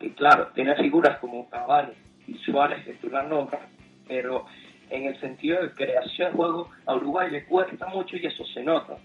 [0.00, 1.92] y claro, tiene figuras como Cavani
[2.26, 3.62] y Suárez que tú las nombras,
[4.06, 4.44] pero
[4.90, 8.62] en el sentido de creación de juego a Uruguay le cuesta mucho y eso se
[8.62, 8.96] nota.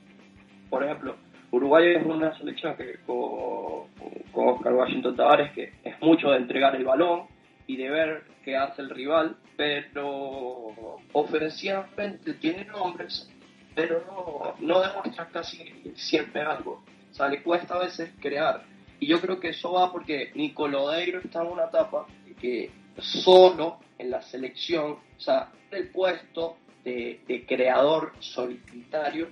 [0.70, 1.16] Por ejemplo,
[1.52, 3.88] Uruguay es una selección que con,
[4.32, 7.24] con Oscar Washington Tavares que es mucho de entregar el balón
[7.68, 13.30] y de ver qué hace el rival, pero ofensivamente tiene nombres,
[13.76, 16.84] pero no, no demuestra casi siempre algo.
[17.12, 18.64] O sea, le cuesta a veces crear.
[19.00, 22.08] Y yo creo que eso va porque Nicolodeiro está en una etapa
[22.42, 29.30] que solo en la selección, o sea, el puesto de, creador solitario,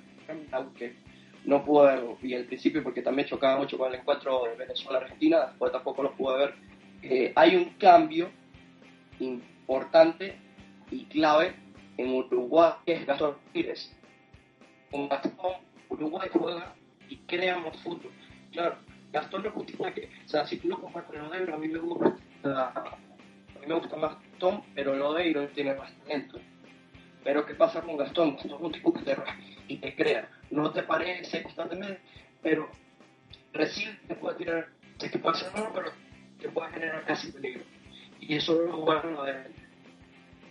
[0.52, 0.96] aunque
[1.48, 5.48] no pude verlo y al principio porque también chocaba mucho con el encuentro de Venezuela-Argentina,
[5.48, 6.56] después tampoco lo pude ver,
[7.02, 8.30] eh, hay un cambio
[9.20, 10.38] importante
[10.92, 11.56] y clave
[11.98, 13.96] en Uruguay, que es Gastón Pires.
[14.92, 15.54] Con Gastón,
[15.90, 16.76] Uruguay juega
[17.08, 18.12] y creamos fútbol.
[18.52, 18.76] Claro,
[19.14, 21.80] Gastón no es que, o sea, si tú lo comparas con Lodeiro, a mí me
[21.80, 26.40] gusta, a mí me gusta más Gastón, pero Lodeiro tiene más talento.
[27.24, 28.36] Pero ¿qué pasa con Gastón?
[28.36, 29.16] Gastón es un tipo que te
[29.70, 30.30] y te crea.
[30.52, 32.00] No te parece constantemente,
[32.42, 32.70] pero
[33.54, 34.68] recién te puede tirar,
[35.00, 35.92] que puede ser malo, pero
[36.40, 37.64] te puede generar casi peligro.
[38.20, 39.56] Y eso es lo bueno de él.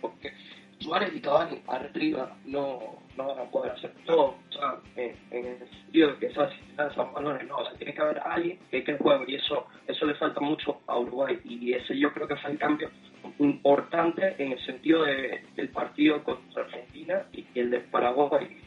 [0.01, 0.33] Porque
[0.79, 5.69] Suárez y Cavani arriba no, no van a poder hacer todo, o sea, en, el
[5.69, 6.53] sentido de que esas
[6.93, 9.65] son balones, no, o sea, tiene que haber alguien que que el juego y eso,
[9.87, 12.91] eso le falta mucho a Uruguay y ese yo creo que fue el cambio
[13.39, 18.57] importante en el sentido de, del partido contra Argentina y el de Paraguay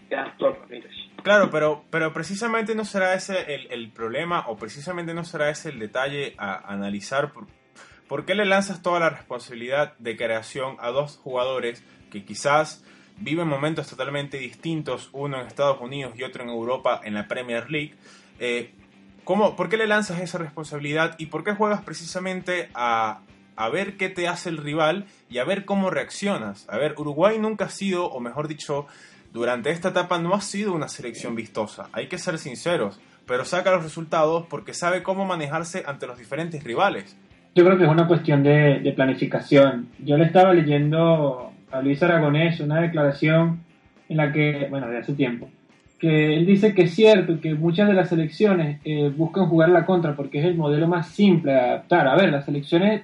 [1.22, 5.68] Claro, pero, pero precisamente no será ese el, el problema o precisamente no será ese
[5.68, 7.46] el detalle a analizar por,
[8.10, 12.82] ¿Por qué le lanzas toda la responsabilidad de creación a dos jugadores que quizás
[13.18, 17.70] viven momentos totalmente distintos, uno en Estados Unidos y otro en Europa en la Premier
[17.70, 17.94] League.
[18.40, 18.74] Eh,
[19.22, 23.20] ¿cómo, ¿Por qué le lanzas esa responsabilidad y por qué juegas precisamente a,
[23.54, 26.68] a ver qué te hace el rival y a ver cómo reaccionas?
[26.68, 28.88] A ver, Uruguay nunca ha sido, o mejor dicho,
[29.32, 33.70] durante esta etapa no ha sido una selección vistosa, hay que ser sinceros, pero saca
[33.70, 37.16] los resultados porque sabe cómo manejarse ante los diferentes rivales.
[37.54, 39.88] Yo creo que es una cuestión de, planificación.
[39.98, 43.60] Yo le estaba leyendo a Luis Aragonés una declaración
[44.08, 45.48] en la que, bueno, de hace tiempo,
[45.98, 49.84] que él dice que es cierto que muchas de las selecciones eh, buscan jugar la
[49.84, 52.08] contra porque es el modelo más simple de adaptar.
[52.08, 53.02] A ver, las selecciones,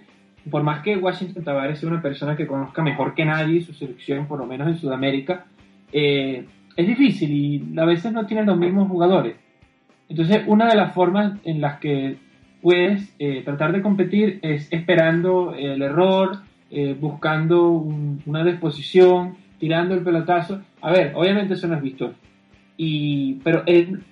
[0.51, 4.27] por más que Washington Tavares sea una persona que conozca mejor que nadie su selección,
[4.27, 5.45] por lo menos en Sudamérica,
[5.93, 6.45] eh,
[6.77, 9.37] es difícil y a veces no tienen los mismos jugadores.
[10.09, 12.17] Entonces, una de las formas en las que
[12.63, 16.39] puedes eh, tratar de competir es esperando el error,
[16.71, 20.61] eh, buscando una disposición, tirando el pelotazo.
[20.81, 22.15] A ver, obviamente eso no es visto.
[22.77, 23.65] Y, pero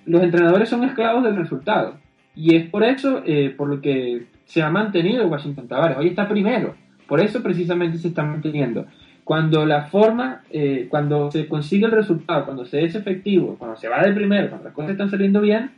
[0.05, 1.97] los entrenadores son esclavos del resultado.
[2.35, 5.97] Y es por eso eh, por lo que se ha mantenido Washington Tavares.
[5.97, 6.75] Hoy está primero.
[7.07, 8.85] Por eso precisamente se está manteniendo.
[9.25, 13.89] Cuando la forma, eh, cuando se consigue el resultado, cuando se es efectivo, cuando se
[13.89, 15.71] va de primero, cuando las cosas están saliendo bien,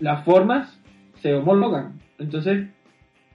[0.00, 0.80] las formas
[1.20, 2.00] se homologan.
[2.18, 2.68] Entonces,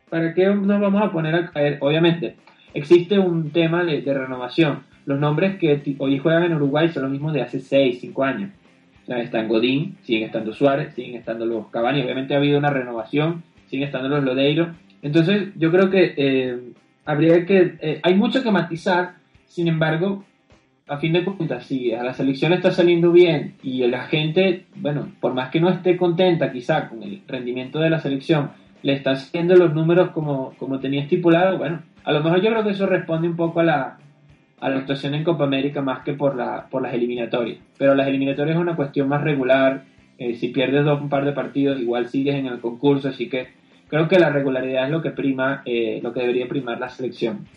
[0.09, 1.77] ¿para qué nos vamos a poner a caer?
[1.81, 2.35] Obviamente,
[2.73, 4.83] existe un tema de, renovación.
[5.05, 8.51] Los nombres que hoy juegan en Uruguay son los mismos de hace 6, 5 años.
[9.03, 12.01] O sea, están Godín, siguen estando Suárez, siguen estando los Cavani.
[12.01, 14.69] Obviamente ha habido una renovación, siguen estando los Lodeiro.
[15.03, 16.59] Entonces, yo creo que eh,
[17.05, 17.77] habría que.
[17.79, 19.15] Eh, hay mucho que matizar,
[19.45, 20.25] sin embargo,
[20.87, 25.07] a fin de cuentas, si a la selección está saliendo bien y la gente, bueno,
[25.19, 28.51] por más que no esté contenta quizá con el rendimiento de la selección,
[28.83, 32.63] le está haciendo los números como, como tenía estipulado, bueno, a lo mejor yo creo
[32.63, 33.97] que eso responde un poco a la,
[34.59, 37.57] a la actuación en Copa América más que por, la, por las eliminatorias.
[37.77, 39.85] Pero las eliminatorias es una cuestión más regular.
[40.19, 43.09] Eh, si pierdes dos, un par de partidos, igual sigues en el concurso.
[43.09, 43.47] Así que
[43.87, 47.47] creo que la regularidad es lo que prima, eh, lo que debería primar la selección.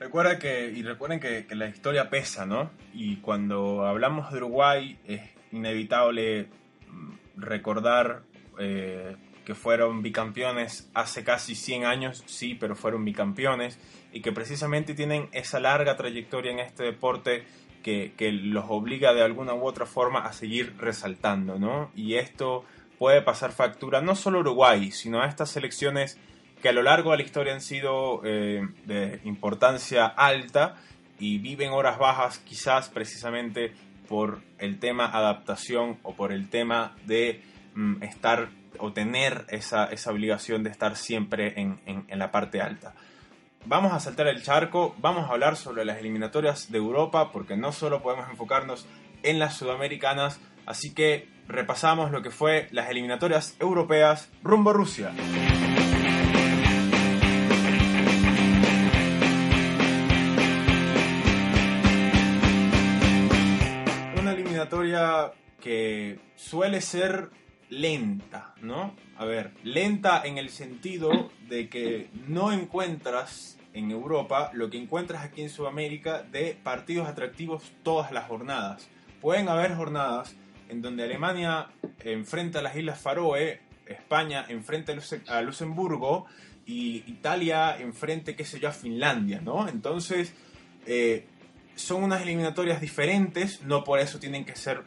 [0.00, 2.70] Recuerda que, y recuerden que, que, la historia pesa, ¿no?
[2.94, 6.46] Y cuando hablamos de Uruguay es inevitable
[6.88, 8.22] mm, recordar
[8.58, 13.78] eh, que fueron bicampeones hace casi 100 años, sí, pero fueron bicampeones,
[14.12, 17.44] y que precisamente tienen esa larga trayectoria en este deporte
[17.82, 21.90] que, que los obliga de alguna u otra forma a seguir resaltando, ¿no?
[21.96, 22.64] Y esto
[22.98, 26.18] puede pasar factura no solo a Uruguay, sino a estas selecciones
[26.62, 30.76] que a lo largo de la historia han sido eh, de importancia alta
[31.18, 33.72] y viven horas bajas quizás precisamente
[34.08, 37.42] por el tema adaptación o por el tema de
[37.74, 42.94] mm, estar o tener esa, esa, obligación de estar siempre en, en la parte alta.
[43.64, 47.72] Vamos a saltar el charco, vamos a hablar sobre las eliminatorias de Europa porque no
[47.72, 48.86] solo podemos enfocarnos
[49.22, 55.12] en las sudamericanas, así que repasamos lo que fue las eliminatorias europeas rumbo a Rusia.
[64.20, 67.30] Una eliminatoria que suele ser
[67.70, 68.94] lenta, ¿no?
[69.16, 75.24] A ver, lenta en el sentido de que no encuentras en Europa lo que encuentras
[75.24, 78.88] aquí en Sudamérica de partidos atractivos todas las jornadas.
[79.20, 80.36] Pueden haber jornadas
[80.68, 81.68] en donde Alemania
[82.04, 84.92] enfrenta a las Islas Faroe, España enfrenta
[85.28, 86.26] a Luxemburgo
[86.66, 89.68] y Italia enfrente, qué sé yo, a Finlandia, ¿no?
[89.68, 90.34] Entonces,
[90.86, 91.26] eh,
[91.74, 94.82] son unas eliminatorias diferentes, no por eso tienen que ser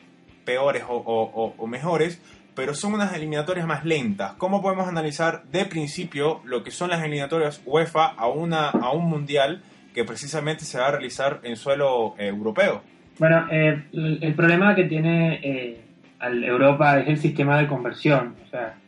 [0.46, 2.20] peores o mejores,
[2.56, 4.34] pero son unas eliminatorias más lentas.
[4.34, 9.06] ¿Cómo podemos analizar de principio lo que son las eliminatorias UEFA a, una, a un
[9.06, 9.63] mundial
[9.94, 12.82] que precisamente se va a realizar en suelo eh, europeo?
[13.22, 15.82] Bueno, eh, el, problema que tiene eh,
[16.20, 18.34] Europa es el sistema de conversión.
[18.44, 18.80] O sea,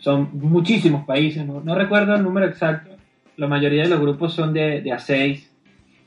[0.00, 1.74] son muchísimos países, ¿no?
[1.74, 2.90] recuerdo el número exacto.
[3.38, 5.46] La mayoría de los grupos son de, de A6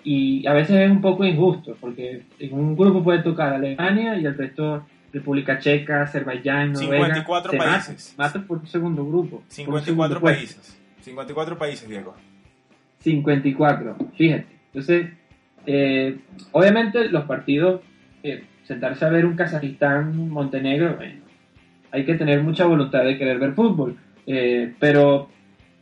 [0.04, 4.26] y a veces es un poco injusto porque en un grupo puede tocar Alemania y
[4.26, 7.16] el resto República Checa, Azerbaiyán, Noruega.
[7.16, 8.14] 54 países.
[8.20, 9.42] Mata, por un segundo grupo.
[9.48, 10.80] 54 países.
[11.02, 12.14] 54 países, Diego.
[13.00, 14.46] 54, fíjate.
[14.68, 15.08] Entonces,
[15.66, 16.18] eh,
[16.52, 17.82] obviamente los partidos,
[18.24, 20.98] eh, sentarse a ver un Kazajistán, Montenegro,
[21.92, 23.98] hay que tener mucha voluntad de querer ver fútbol.
[24.26, 25.30] Eh, pero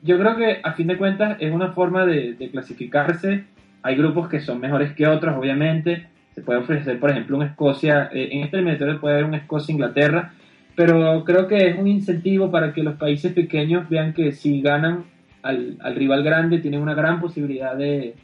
[0.01, 3.45] yo creo que a fin de cuentas es una forma de, clasificarse.
[3.83, 6.07] Hay grupos que son mejores que otros, obviamente
[6.41, 10.33] puede ofrecer, por ejemplo, un Escocia, eh, en este eliminatorio puede haber un Escocia-Inglaterra,
[10.75, 15.05] pero creo que es un incentivo para que los países pequeños vean que si ganan
[15.41, 18.15] al, rival grande tienen una gran posibilidad de,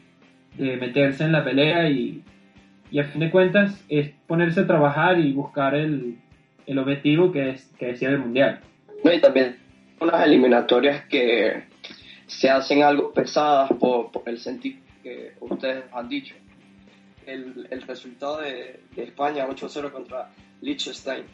[0.58, 2.24] meterse en la pelea y,
[2.92, 6.18] y, a fin de cuentas es ponerse a trabajar y buscar el,
[6.66, 8.60] el objetivo que es que decía el mundial.
[9.04, 9.58] No, y también
[10.00, 11.64] unas eliminatorias que
[12.28, 16.36] se hacen algo pesadas por, por el sentido que ustedes han dicho
[17.26, 21.26] el, el resultado de, de España 8-0 contra Liechtenstein,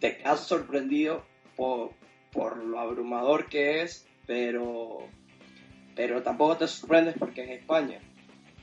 [0.00, 1.24] te has sorprendido
[1.56, 1.92] por,
[2.32, 5.06] por, lo abrumador que es, pero,
[5.94, 8.00] pero tampoco te sorprendes porque es España.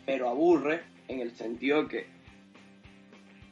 [0.05, 2.05] Pero aburre en el sentido que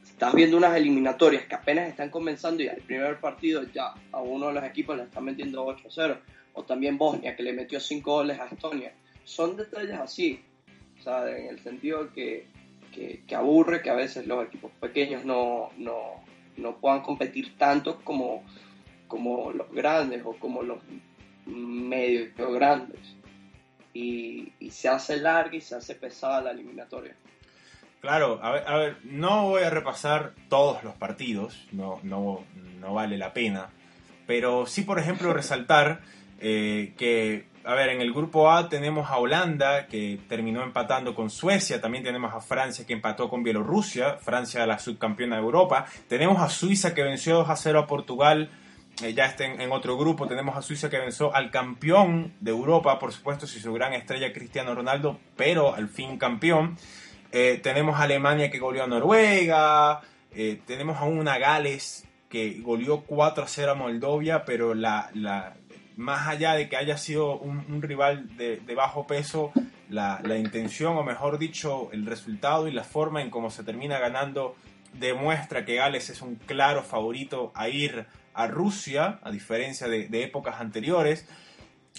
[0.02, 4.48] estás viendo unas eliminatorias que apenas están comenzando y al primer partido ya a uno
[4.48, 6.18] de los equipos le están metiendo 8-0.
[6.54, 8.92] O también Bosnia que le metió 5 goles a Estonia.
[9.24, 10.40] Son detalles así.
[10.98, 12.46] O sea, en el sentido que
[12.90, 16.22] que, aburre que a veces los equipos pequeños no, no,
[16.56, 18.44] no puedan competir tanto como,
[19.08, 20.78] como los grandes o como los
[21.46, 23.00] medios grandes.
[23.92, 27.16] Y, y, se hace larga y se hace pesada la eliminatoria.
[28.00, 32.44] Claro, a ver, a ver, no voy a repasar todos los partidos, no, no,
[32.78, 33.70] no vale la pena,
[34.26, 36.00] pero sí, por ejemplo, resaltar
[36.38, 41.28] eh, que a ver, en el grupo A tenemos a Holanda, que terminó empatando con
[41.28, 41.80] Suecia.
[41.80, 44.14] También tenemos a Francia, que empató con Bielorrusia.
[44.14, 45.84] Francia, la subcampeona de Europa.
[46.08, 48.50] Tenemos a Suiza, que venció 2 a 0 a Portugal.
[49.02, 50.26] Eh, ya está en, otro grupo.
[50.26, 54.32] Tenemos a Suiza, que venció al campeón de Europa, por supuesto, si su gran estrella
[54.32, 56.76] Cristiano Ronaldo, pero al fin campeón.
[57.32, 60.00] Eh, tenemos a Alemania, que goleó a Noruega.
[60.32, 65.54] Eh, tenemos a una Gales, que goleó 4 a 0 a Moldovia, pero la, la
[66.00, 69.52] más allá de que haya sido un, rival de, bajo peso,
[69.88, 74.56] la, intención, o mejor dicho, el resultado y la forma en cómo se termina ganando
[74.94, 78.06] demuestra que Gales es un claro favorito a ir
[78.42, 81.26] a Rusia, a diferencia de, épocas anteriores.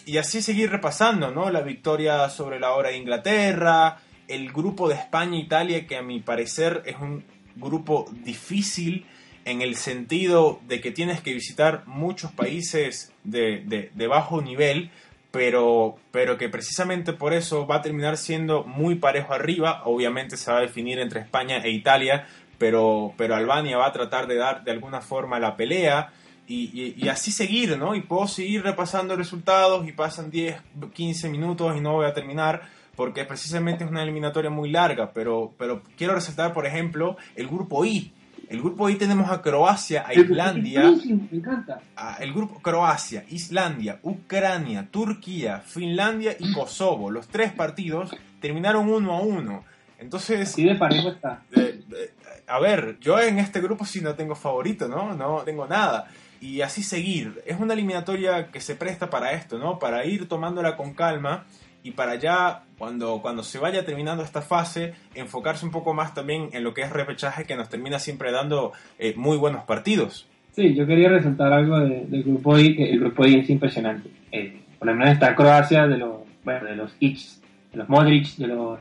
[0.06, 1.50] Y así seguir repasando, ¿no?
[1.50, 6.02] La victoria sobre la hora de Inglaterra, el grupo de España e Italia, que a
[6.02, 7.24] mi parecer es un
[7.56, 9.06] grupo difícil
[9.46, 14.92] en el sentido de que tienes que visitar muchos países de, de, bajo nivel,
[15.32, 19.82] pero, pero que precisamente por eso va a terminar siendo muy parejo arriba.
[19.86, 22.28] Obviamente se va a definir entre España e Italia,
[22.58, 26.14] pero, pero Albania va a tratar de dar de alguna forma la pelea.
[26.52, 27.96] Y, y, así seguir, ¿no?
[27.96, 30.58] Y puedo seguir repasando resultados y pasan 10,
[30.94, 32.62] 15 minutos y no voy a terminar
[32.96, 37.86] porque precisamente es una eliminatoria muy larga, pero, pero quiero resaltar, por ejemplo, el grupo
[37.86, 38.12] I,
[38.50, 41.80] El grupo I tenemos a Croacia, a Islandia, Me encanta.
[41.96, 47.10] a- el grupo Croacia, Islandia, Ucrania, Turquía, Finlandia y Kosovo.
[47.12, 49.64] Los tres partidos terminaron uno a uno.
[50.00, 51.44] Entonces, Así de parejo está.
[51.56, 52.14] eh, eh,
[52.48, 55.14] a ver, yo en este grupo sí no tengo favorito, ¿no?
[55.16, 56.08] No tengo nada.
[56.42, 57.42] Y así seguir.
[57.46, 59.78] Es una eliminatoria que se presta para esto, ¿no?
[59.80, 61.46] Para ir tomándola con calma
[61.84, 66.50] y para ya, cuando, cuando se vaya terminando esta fase, enfocarse un poco más también
[66.54, 70.28] en lo que es repechaje que nos termina siempre dando eh, muy buenos partidos.
[70.56, 74.10] Sí, yo quería resaltar algo de- del grupo I, que el grupo I es impresionante.
[74.32, 78.36] Eh, por lo menos está Croacia, de los, bueno, de los Ics, de los Modric,
[78.38, 78.80] de los,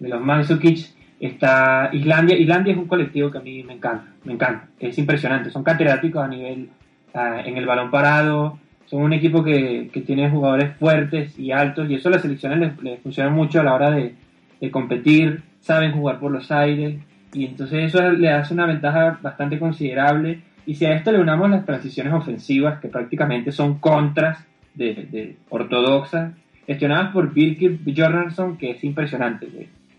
[0.00, 0.91] de los Mandzukic,
[1.26, 2.36] está Islandia.
[2.36, 4.68] Islandia es un colectivo que a mí me encanta, me encanta.
[4.78, 6.68] Es impresionante, son catedráticos a nivel,
[7.14, 11.88] ah, en el balón parado, son un equipo que, que tiene jugadores fuertes y altos,
[11.88, 14.14] y eso a las selecciones les, funciona mucho a la hora de,
[14.60, 16.98] de competir, saben jugar por los aires,
[17.32, 20.40] y entonces eso le hace una ventaja bastante considerable.
[20.66, 24.44] Y si a esto le unamos las transiciones ofensivas, que prácticamente son contras
[24.74, 26.32] de, de ortodoxas,
[26.66, 29.48] gestionadas por Birkir Jornarsson, que es impresionante.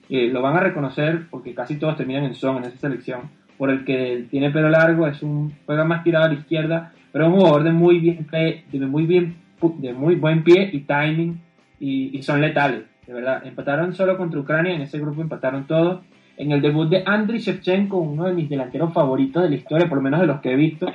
[0.09, 3.21] Eh, lo van a reconocer porque casi todos terminan en son en esa selección.
[3.57, 7.25] Por el que tiene pelo largo, es un juega más tirado a la izquierda, pero
[7.25, 9.35] es un jugador de muy bien de muy bien
[9.77, 11.39] de muy buen pie y timing
[11.79, 13.45] y, y son letales, de verdad.
[13.45, 16.01] Empataron solo contra Ucrania, en ese grupo empataron todos.
[16.35, 19.99] En el debut de Andriy Shevchenko, uno de mis delanteros favoritos de la historia, por
[19.99, 20.87] lo menos de los que he visto.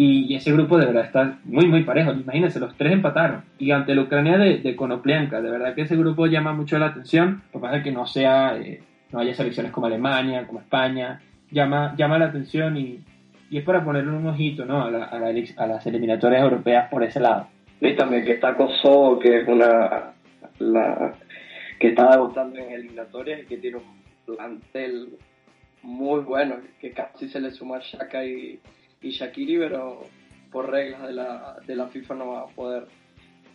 [0.00, 2.12] Y ese grupo de verdad está muy, muy parejo.
[2.12, 3.42] Imagínense, los tres empataron.
[3.58, 6.86] Y ante la Ucrania de, de Konoplianka, de verdad que ese grupo llama mucho la
[6.86, 7.42] atención.
[7.50, 8.80] Por más de que no sea, eh,
[9.10, 11.20] no haya selecciones como Alemania, como España,
[11.50, 13.00] llama, llama la atención y,
[13.50, 14.84] y es para ponerle un ojito ¿no?
[14.84, 17.48] a, la- a la- a las eliminatorias europeas por ese lado.
[17.80, 20.12] Y también que está Kosovo, que es una.
[20.60, 21.12] La,
[21.80, 25.08] que está debutando en eliminatorias y que tiene un plantel
[25.82, 28.58] muy bueno, que casi se le suma Shaka y,
[29.00, 30.04] y Shakiri, pero
[30.50, 32.86] por reglas de la, de la FIFA no va a poder.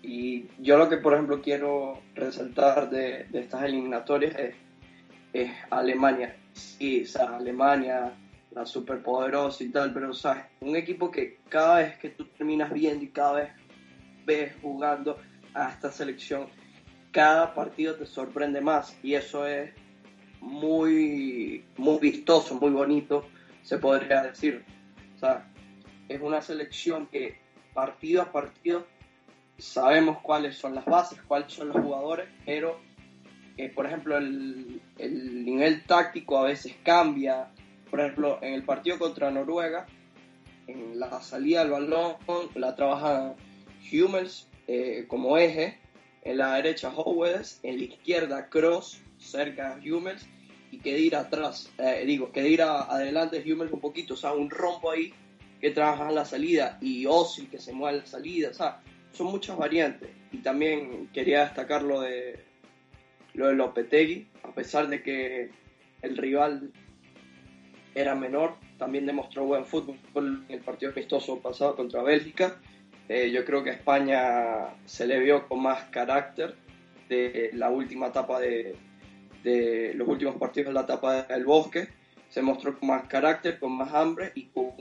[0.02, 4.56] Y yo lo que, por ejemplo, quiero resaltar de, de estas eliminatorias es,
[5.32, 6.36] es Alemania.
[6.52, 8.14] Sí, o sea, Alemania,
[8.52, 12.72] la superpoderosa y tal, pero, o sea, un equipo que cada vez que tú terminas
[12.72, 13.50] viendo y cada vez
[14.26, 15.18] ves jugando
[15.54, 16.48] a esta selección,
[17.12, 19.72] cada partido te sorprende más y eso es
[20.42, 23.26] muy, muy vistoso, muy bonito,
[23.62, 24.66] se podría decir.
[25.24, 25.46] Sea,
[26.10, 27.38] es una selección que
[27.74, 28.86] partido a partido
[29.58, 32.78] sabemos cuáles son las bases, cuáles son los jugadores, pero
[33.56, 37.48] eh, por ejemplo el, el nivel táctico a veces cambia.
[37.90, 39.86] Por ejemplo, en el partido contra Noruega,
[40.68, 42.18] en la salida del balón
[42.56, 43.34] la trabaja
[43.94, 45.80] Hummels eh, como eje,
[46.24, 50.28] en la derecha Howes, en la izquierda Cross, cerca Hummels,
[50.74, 54.50] y Kedir atrás, eh, digo, Kedir a- adelante de Hummels un poquito, o sea, un
[54.50, 55.14] rompo ahí
[55.62, 58.82] que trabaja en la salida, y Ozil que se mueve en la salida, o sea,
[59.12, 60.10] son muchas variantes.
[60.32, 62.40] Y también quería destacar lo de,
[63.36, 65.52] lo de Lopetegui, a pesar de que
[66.02, 66.72] el rival
[67.94, 72.60] era menor, también demostró buen fútbol en el partido amistoso pasado contra Bélgica.
[73.08, 76.56] Eh, yo creo que a España se le vio con más carácter
[77.10, 78.76] de la última etapa de,
[79.44, 81.88] de los últimos partidos de la etapa del Bosque.
[82.30, 84.72] Se mostró con más carácter, con más hambre y con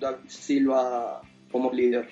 [0.00, 1.20] David Silva
[1.50, 2.08] como líder.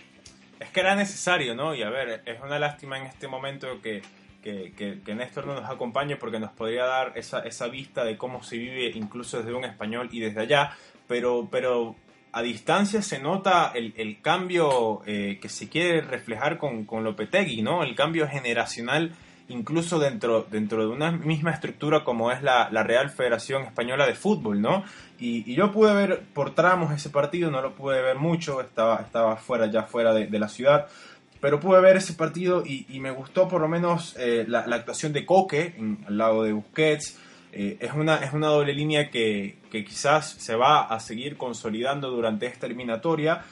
[0.59, 1.75] Es que era necesario, ¿no?
[1.75, 4.03] Y a ver, es una lástima en este momento que,
[4.43, 8.19] que, que- que Néstor no nos acompañe porque nos podría dar esa, esa vista de
[8.19, 10.77] cómo se vive incluso desde un español y desde allá,
[11.09, 11.97] pero, pero
[12.33, 17.63] a distancia se nota el, el cambio eh, que se quiere reflejar con, con Lopetegui,
[17.63, 17.83] ¿no?
[17.83, 19.13] El cambio generacional
[19.51, 24.14] incluso dentro, dentro de una misma estructura como es la, la Real Federación Española de
[24.14, 24.84] Fútbol, ¿no?
[25.18, 28.96] Y, y yo pude ver por tramos ese partido, no lo pude ver mucho, estaba,
[29.03, 30.86] estaba fuera, ya fuera de, de la ciudad,
[31.40, 34.76] pero pude ver ese partido y, y me gustó por lo menos eh, la, la
[34.76, 37.18] actuación de Coque en, al lado de Busquets.
[37.53, 42.09] Eh, es, una, es una doble línea que, que quizás se va a seguir consolidando
[42.11, 43.42] durante esta eliminatoria.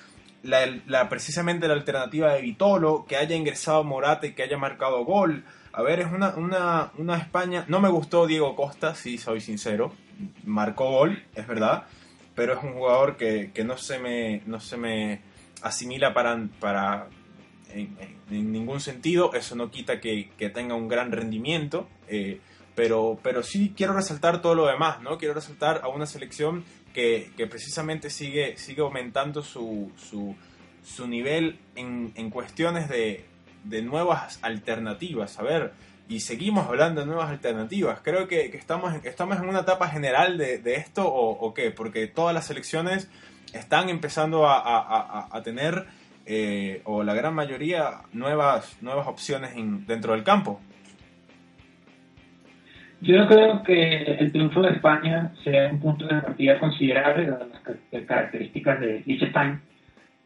[0.44, 5.04] La, la- precisamente la alternativa de Vitolo, que haya ingresado Morata y que haya marcado
[5.04, 5.42] gol.
[5.72, 7.64] A ver, es una, una, una España.
[7.68, 9.92] No me gustó Diego Costa, si soy sincero.
[10.44, 11.84] Marcó gol, es verdad.
[12.34, 15.20] Pero es un jugador que, que no, se me, no se me
[15.62, 17.08] asimila para, para
[17.72, 17.96] en,
[18.30, 19.32] en- ningún sentido.
[19.34, 21.88] Eso no quita que, que tenga un gran rendimiento.
[22.08, 22.40] eh,
[22.74, 25.18] pero, pero sí quiero resaltar todo lo demás, ¿no?
[25.18, 26.62] Quiero resaltar a una selección
[26.94, 30.36] que, que precisamente sigue, sigue aumentando su, su,
[30.84, 33.24] su nivel en, en cuestiones de,
[33.64, 35.38] de nuevas alternativas.
[35.38, 35.72] A ver,
[36.08, 38.00] y seguimos hablando de nuevas alternativas.
[38.02, 42.46] Creo que, estamos, estamos en una etapa general de, esto o, qué, porque todas las
[42.46, 43.10] selecciones
[43.52, 45.84] están empezando a, tener,
[46.26, 49.52] eh, o la gran mayoría, nuevas, nuevas opciones
[49.86, 50.60] dentro del campo.
[53.00, 57.30] Yo creo que el triunfo de España sea un punto de partida considerable de
[57.92, 59.60] las características de Liechtenstein.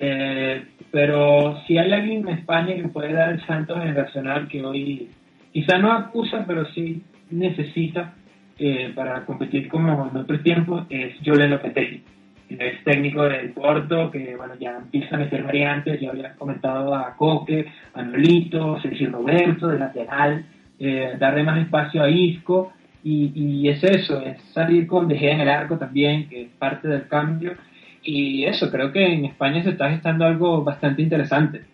[0.04, 5.08] Eh, pero si hay alguien en España que puede dar el salto generacional que hoy
[5.52, 8.12] quizá no acusa, pero sí necesita
[8.58, 12.02] eh, para competir como en otros tiempos, es Jolen Lopetegui.
[12.48, 17.14] Es técnico del Porto, que bueno, ya empieza a meter variantes, ya había comentado a
[17.16, 20.44] Coque, a Nolito, Sergio Roberto, de lateral,
[20.80, 22.72] eh, darle más espacio a Isco,
[23.04, 27.06] y, es eso, es salir con De en el arco también, que es parte del
[27.08, 27.54] cambio,
[28.02, 31.64] y eso, creo que en España se está gestando algo bastante interesante.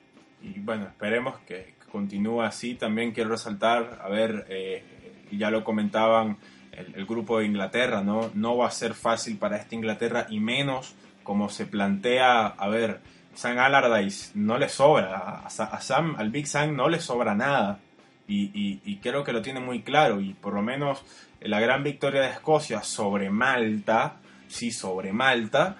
[0.42, 2.74] Y bueno, esperemos que continúe así.
[2.74, 4.82] También quiero resaltar, a ver, eh,
[5.32, 6.36] ya lo comentaban
[6.72, 8.30] el, grupo de Inglaterra, ¿no?
[8.34, 13.00] No va a ser fácil para esta Inglaterra y menos como se plantea, a ver,
[13.34, 17.80] Sam Allardyce no le sobra, a, Sam, al Big Sam no le sobra nada
[18.26, 21.04] y, creo que lo tiene muy claro y por lo menos
[21.40, 24.16] la gran victoria de Escocia sobre Malta,
[24.48, 25.76] sí, sobre Malta,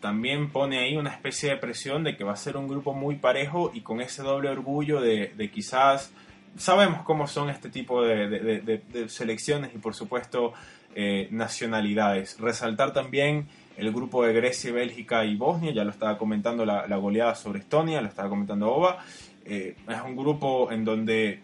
[0.00, 3.16] también pone ahí una especie de presión de que va a ser un grupo muy
[3.16, 6.12] parejo y con ese doble orgullo de, quizás,
[6.56, 10.52] sabemos cómo son este tipo de, selecciones y por supuesto
[10.94, 12.38] eh, nacionalidades.
[12.38, 17.34] Resaltar también el grupo de Grecia, Bélgica y Bosnia, ya lo estaba comentando la, goleada
[17.34, 19.04] sobre Estonia, lo estaba comentando Oba.
[19.44, 21.40] Eh, es un grupo en donde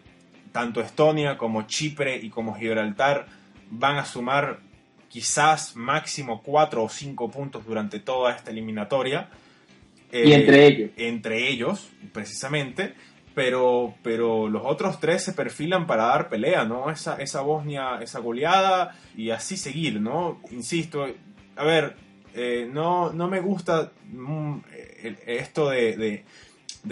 [0.51, 3.25] tanto Estonia como Chipre y como Gibraltar
[3.69, 4.59] van a sumar
[5.13, 9.29] quizás máximo cuatro o cinco puntos durante toda esta eliminatoria.
[10.11, 10.89] y entre ellos.
[10.97, 12.95] Entre ellos, precisamente.
[13.35, 16.89] Pero, pero los otros tres se perfilan para dar pelea, ¿no?
[16.89, 20.41] Esa, esa Bosnia, esa goleada y así seguir, ¿no?
[20.49, 21.05] Insisto,
[21.55, 21.95] a ver,
[22.33, 24.57] eh, no, no me gusta mm,
[25.27, 26.25] esto de de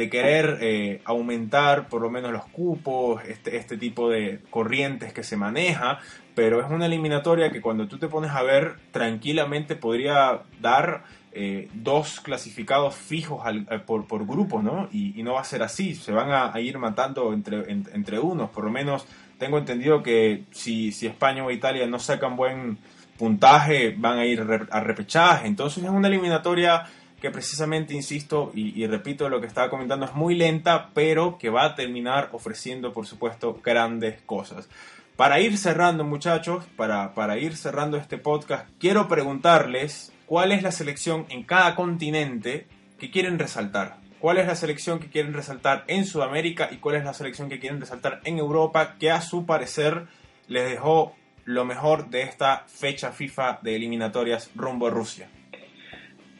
[0.09, 5.37] querer eh, aumentar por lo menos los cupos, este, este tipo de corrientes que se
[5.37, 5.99] maneja,
[6.33, 11.69] pero es una eliminatoria que cuando tú te pones a ver tranquilamente podría dar eh,
[11.73, 14.89] dos clasificados fijos eh, por, por, grupo, ¿no?
[14.91, 18.63] Y, no va a ser así, se van a, ir matando entre, entre unos, por
[18.63, 19.05] lo menos
[19.37, 22.77] tengo entendido que si, si España o Italia no sacan buen
[23.17, 26.85] puntaje, van a ir a repechaje, entonces es una eliminatoria
[27.21, 31.65] que precisamente, insisto y, repito lo que estaba comentando, es muy lenta, pero que va
[31.65, 34.67] a terminar ofreciendo, por supuesto, grandes cosas.
[35.15, 40.71] Para ir cerrando, muchachos, para, para ir cerrando este podcast, quiero preguntarles cuál es la
[40.71, 42.65] selección en cada continente
[42.99, 43.97] que quieren resaltar.
[44.19, 47.59] ¿Cuál es la selección que quieren resaltar en Sudamérica y cuál es la selección que
[47.59, 50.07] quieren resaltar en Europa que a su parecer
[50.47, 51.15] les dejó
[51.45, 55.27] lo mejor de esta fecha FIFA de eliminatorias rumbo a Rusia?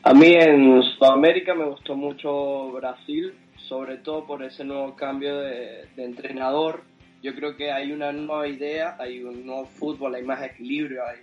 [0.04, 5.88] A mí en Sudamérica me gustó mucho Brasil, sobre todo por ese nuevo cambio de,
[5.96, 6.82] entrenador.
[7.22, 11.20] Yo creo que hay una nueva idea, hay un nuevo fútbol, hay más equilibrio, hay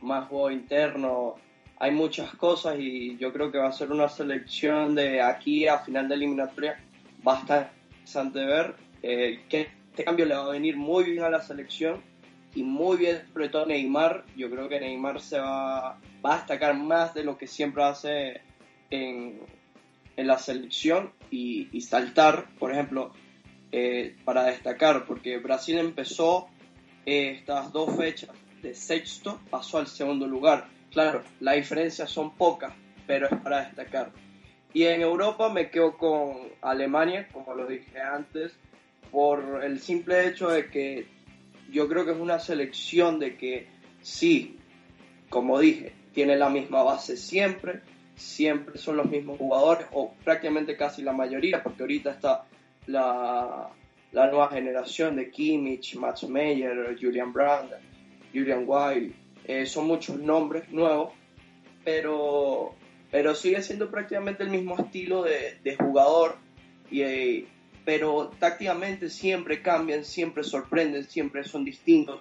[0.00, 1.34] más juego interno,
[1.80, 5.78] hay muchas cosas y yo creo que va a ser una selección de aquí a
[5.78, 6.78] final de eliminatoria
[7.24, 11.40] bastante interesante ver eh, que este cambio le va a venir muy bien a la
[11.40, 12.00] selección
[12.54, 14.24] y muy bien, todo Neymar.
[14.36, 18.40] Yo creo que Neymar se va, va a destacar más de lo que siempre hace
[18.90, 19.40] en,
[20.16, 23.12] en la selección y, y, saltar, por ejemplo,
[23.72, 26.48] eh, para destacar, porque Brasil empezó
[27.06, 28.30] eh, estas dos fechas
[28.62, 30.68] de sexto, pasó al segundo lugar.
[30.90, 32.72] Claro, las diferencias son pocas,
[33.06, 34.10] pero es para destacar.
[34.72, 38.52] Y en Europa me quedo con Alemania, como lo dije antes,
[39.10, 41.06] por el simple hecho de que
[41.70, 43.68] yo creo que es una selección de que
[44.02, 44.58] sí,
[45.28, 47.80] como dije, tiene la misma base siempre,
[48.16, 52.44] siempre son los mismos jugadores, o prácticamente casi la mayoría, porque ahorita está
[52.86, 53.70] la,
[54.12, 57.70] nueva generación de Kimmich, Max Meyer, Julian Brand,
[58.32, 59.14] Julian Wild,
[59.44, 61.12] eh, son muchos nombres nuevos,
[61.84, 62.74] pero,
[63.10, 66.36] pero sigue siendo prácticamente el mismo estilo de, de jugador
[66.90, 67.46] y, eh,
[67.90, 72.20] pero tácticamente siempre cambian, siempre sorprenden, siempre son distintos,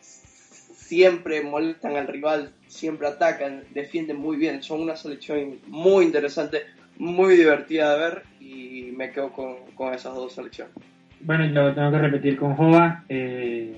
[0.00, 6.62] siempre molestan al rival, siempre atacan, defienden muy bien, son una selección muy interesante,
[6.96, 10.72] muy divertida de ver y me quedo con, esas dos selecciones.
[11.20, 13.76] Bueno, yo tengo que repetir con Jova, eh,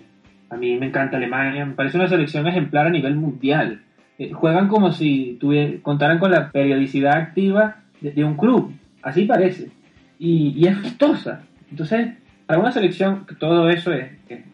[0.48, 3.82] a mí me encanta Alemania, me parece una selección ejemplar a nivel mundial.
[4.16, 5.40] Eh, juegan como si
[5.82, 8.72] contaran con la periodicidad activa de un club,
[9.02, 9.81] así parece
[10.22, 11.42] y, es vistosa.
[11.70, 12.10] Entonces,
[12.46, 14.10] para una selección todo eso es,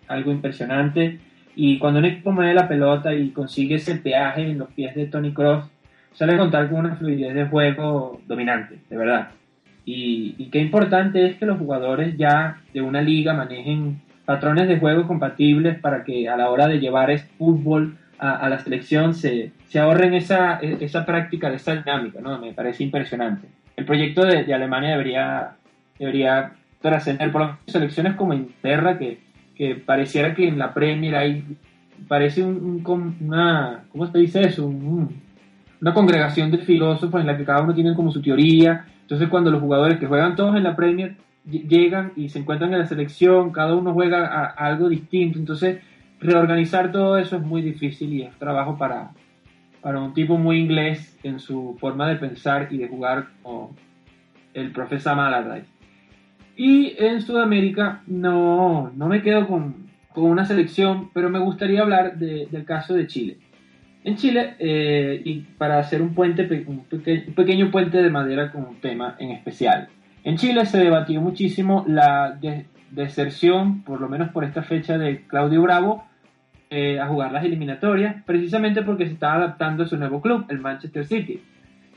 [0.06, 1.18] algo impresionante
[1.54, 5.32] y cuando equipo mueve la pelota y consigue ese peaje en los pies de Tony
[5.32, 5.66] Cross,
[6.14, 9.28] sale a contar con una fluidez de juego dominante, de verdad.
[9.84, 14.78] Y, y qué importante es que los jugadores ya de una liga manejen patrones de
[14.78, 19.52] juego compatibles para que a la hora de llevar el fútbol a, la selección se,
[19.66, 22.38] se ahorren esa, esa práctica de esa dinámica, ¿no?
[22.38, 23.48] Me parece impresionante.
[23.76, 25.52] El proyecto de Alemania debería,
[25.98, 29.20] debería trascender por selecciones como Inglaterra, que,
[29.56, 31.44] que pareciera que en la Premier hay,
[32.06, 32.82] parece un,
[33.20, 34.66] una, ¿cómo se dice eso?
[35.80, 38.86] una congregación de filósofos en la que cada uno tiene como su teoría.
[39.02, 42.80] Entonces cuando los jugadores que juegan todos en la Premier llegan y se encuentran en
[42.80, 45.38] la selección, cada uno juega a, algo distinto.
[45.38, 45.80] Entonces
[46.20, 49.10] reorganizar todo eso es muy difícil y es trabajo para,
[49.80, 53.74] para un tipo muy inglés en su forma de pensar y de jugar como
[54.54, 55.62] el profesor Maladay.
[56.58, 62.18] Y en Sudamérica no, no me quedo con, con una selección, pero me gustaría hablar
[62.18, 63.36] del caso de Chile.
[64.02, 66.84] En Chile, eh, y para hacer un puente, un,
[67.36, 69.88] pequeño puente de madera con un tema en especial.
[70.24, 72.36] En Chile se debatió muchísimo la
[72.90, 76.06] deserción, por lo menos por esta fecha, de Claudio Bravo
[76.70, 80.58] eh, a jugar las eliminatorias, precisamente porque se estaba adaptando a su nuevo club, el
[80.58, 81.40] Manchester City.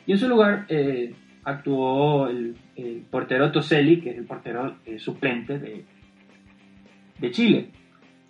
[0.05, 2.55] Y en su lugar eh, actuó el,
[3.09, 5.85] portero Toselli, que es el portero eh, suplente de,
[7.19, 7.69] de Chile.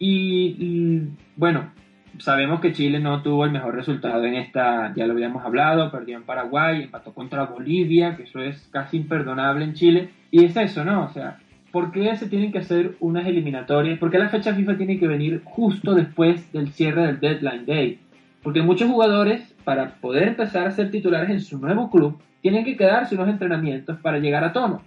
[0.03, 1.03] Y,
[1.35, 1.71] bueno,
[2.17, 6.17] sabemos que Chile no tuvo el mejor resultado en esta, ya lo habíamos hablado, perdió
[6.17, 10.09] en Paraguay, empató contra Bolivia, que eso es casi imperdonable en Chile.
[10.31, 11.05] Y es eso, ¿no?
[11.05, 11.37] O sea,
[11.71, 13.99] ¿por qué se tienen que hacer unas eliminatorias?
[13.99, 17.99] ¿Por qué la fecha FIFA tiene que venir justo después del cierre del deadline day?
[18.41, 22.75] Porque muchos jugadores, para poder empezar a ser titulares en su nuevo club, tienen que
[22.75, 24.81] quedarse unos entrenamientos para llegar a tono.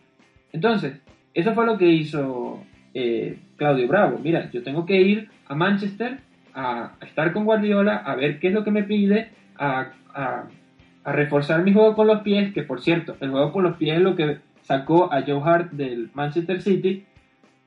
[0.53, 1.01] Entonces,
[1.33, 2.63] eso fue lo que hizo
[2.95, 4.21] eh, Claudio Bravo.
[4.23, 6.19] Mira, yo tengo que ir a Manchester
[6.55, 9.93] a, estar con Guardiola, a ver qué es lo que me pide, a,
[11.05, 14.03] reforzar mi juego con los pies, que por cierto, el juego con los pies es
[14.03, 17.05] lo que sacó a Joe Hart del Manchester City.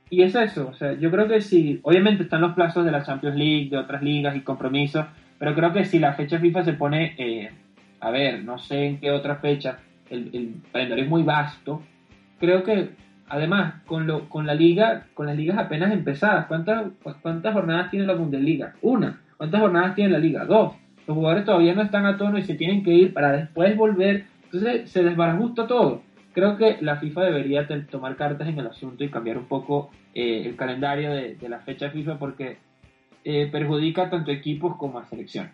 [0.10, 3.04] Y es eso, o sea, yo creo que si, obviamente están los plazos de la
[3.04, 5.06] Champions League, de otras ligas y compromisos,
[5.40, 7.50] pero creo que si la fecha FIFA se pone eh,
[8.00, 9.80] a ver, no sé en qué otra fecha,
[10.10, 11.82] el, calendario es muy vasto.
[12.40, 12.90] Creo que
[13.28, 16.88] además con lo, con la liga, con las ligas apenas empezadas, ¿cuántas,
[17.22, 18.76] cuántas jornadas tiene la Bundesliga?
[18.82, 19.22] Una.
[19.38, 20.46] ¿Cuántas jornadas tiene la liga?
[20.46, 20.76] Dos.
[21.08, 24.26] Los jugadores todavía no están a tono y se tienen que ir para después volver.
[24.46, 26.04] Entonces se desbarajusta todo.
[26.34, 30.44] Creo que la FIFA debería tomar cartas en el asunto y cambiar un poco eh,
[30.46, 32.58] el calendario de, la fecha FIFA porque
[33.30, 35.52] eh, perjudica tanto equipos como a selecciones.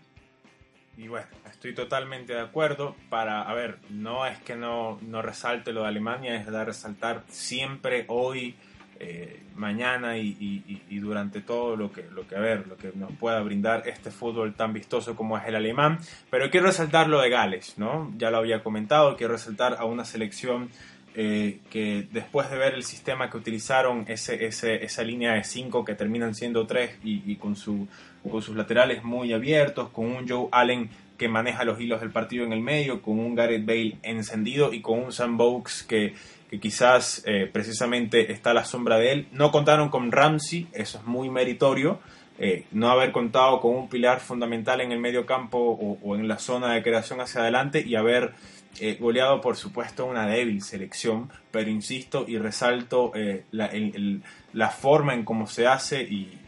[0.95, 2.95] Y bueno, estoy totalmente de acuerdo.
[3.09, 7.24] Para, a ver, no es que no, no resalte lo de Alemania, es de resaltar
[7.30, 8.53] siempre, hoy,
[8.99, 13.11] eh, mañana y, y, durante todo lo que, lo que, a ver, lo que nos
[13.13, 15.97] pueda brindar este fútbol tan vistoso como es el alemán.
[16.30, 18.13] Pero quiero resaltar lo de Gales, ¿no?
[18.17, 20.69] Ya lo había comentado, quiero resaltar a una selección
[21.16, 25.86] eh, que después de ver el sistema que utilizaron, ese, ese, esa línea de 5
[25.86, 27.88] que terminan siendo 3 y, y, con, su,
[28.30, 32.45] con sus laterales muy abiertos, con un Joe Allen que maneja los hilos del partido
[32.45, 36.16] en el medio, con un Gareth Bale encendido y con un Sam Vokes que,
[36.49, 39.28] que quizás eh, precisamente está a la sombra de él.
[39.32, 41.99] No contaron con Ramsey, eso es muy meritorio.
[42.39, 46.28] Eh, no haber contado con un pilar fundamental en el medio campo o, o en
[46.28, 48.34] la zona de creación hacia adelante y haber
[48.80, 55.24] eh, goleado por supuesto una débil selección, pero insisto y resalto eh, la, forma en
[55.24, 56.39] cómo se hace y,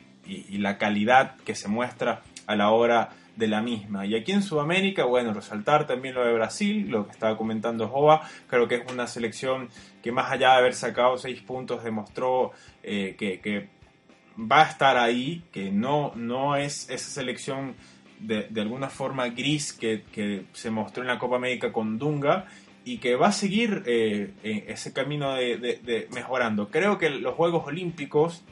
[0.57, 4.07] la calidad que se muestra a la hora de la misma.
[4.07, 8.27] Y aquí en Sudamérica, bueno, resaltar también lo de Brasil, lo que estaba comentando Jova,
[8.47, 9.69] creo que es una selección
[10.01, 13.69] que más allá de haber sacado seis puntos demostró eh, que,
[14.39, 17.75] va a estar ahí, que no, no es esa selección
[18.25, 22.45] de, alguna forma gris que, se mostró en la Copa América con Dunga
[22.83, 26.69] y que va a seguir eh, ese camino de, mejorando.
[26.69, 28.43] Creo que los Juegos Olímpicos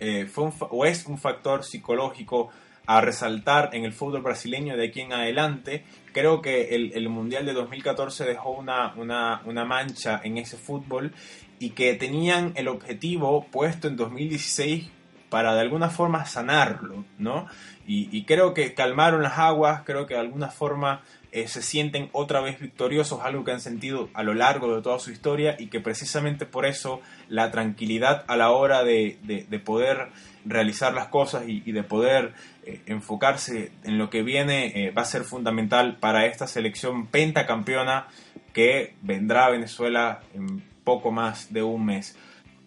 [0.00, 2.50] eh, fue o es un factor psicológico
[2.86, 5.84] a resaltar en el fútbol brasileño de aquí en adelante.
[6.12, 11.12] Creo que el, Mundial de 2014 dejó una, una, una, mancha en ese fútbol
[11.58, 14.90] y que tenían el objetivo puesto en 2016
[15.28, 17.46] para de alguna forma sanarlo, ¿no?
[17.90, 21.00] Y, creo que calmaron las aguas, creo que de alguna forma
[21.32, 24.98] eh, se sienten otra vez victoriosos, algo que han sentido a lo largo de toda
[24.98, 29.16] su historia y que precisamente por eso la tranquilidad a la hora de,
[29.64, 30.08] poder
[30.44, 35.06] realizar las cosas y, de poder eh, enfocarse en lo que viene eh, va a
[35.06, 38.08] ser fundamental para esta selección pentacampeona
[38.52, 42.16] que vendrá a Venezuela en poco más de un mes.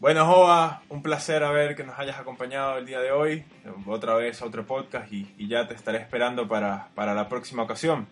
[0.02, 3.44] Bueno, Joa, un placer haber que nos hayas acompañado el día de hoy,
[3.86, 8.08] otra vez a otro podcast y, ya te estaré esperando para, para, la próxima ocasión.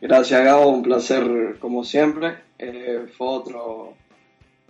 [0.00, 2.38] Gracias, Gabo, un placer como siempre.
[2.58, 3.92] Eh, fue otro,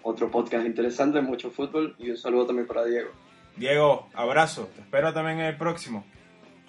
[0.03, 3.11] otro podcast interesante, mucho fútbol y un saludo también para Diego.
[3.55, 6.05] Diego, abrazo, te espero también en el próximo.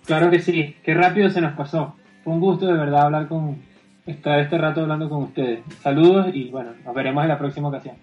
[0.05, 1.95] Claro que sí, qué rápido se nos pasó.
[2.23, 3.63] Fue un gusto de verdad hablar con,
[4.05, 5.61] estar este rato hablando con ustedes.
[5.81, 7.95] Saludos y bueno, nos veremos en la próxima ocasión.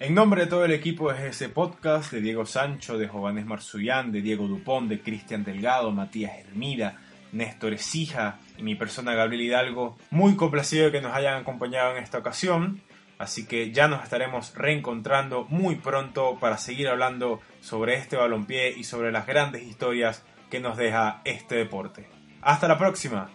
[0.00, 4.10] En nombre de todo el equipo de ese podcast, de Diego Sancho, de Jovanés Marzullán,
[4.10, 6.96] de Diego Dupont, de Cristian Delgado, Matías Hermida,
[7.32, 12.02] Néstor Esija y mi persona Gabriel Hidalgo, muy complacido de que nos hayan acompañado en
[12.02, 12.80] esta ocasión.
[13.18, 18.84] Así que ya nos estaremos reencontrando muy pronto para seguir hablando sobre este balompié y
[18.84, 22.08] sobre las grandes historias que nos deja este deporte.
[22.40, 23.28] Hasta la próxima.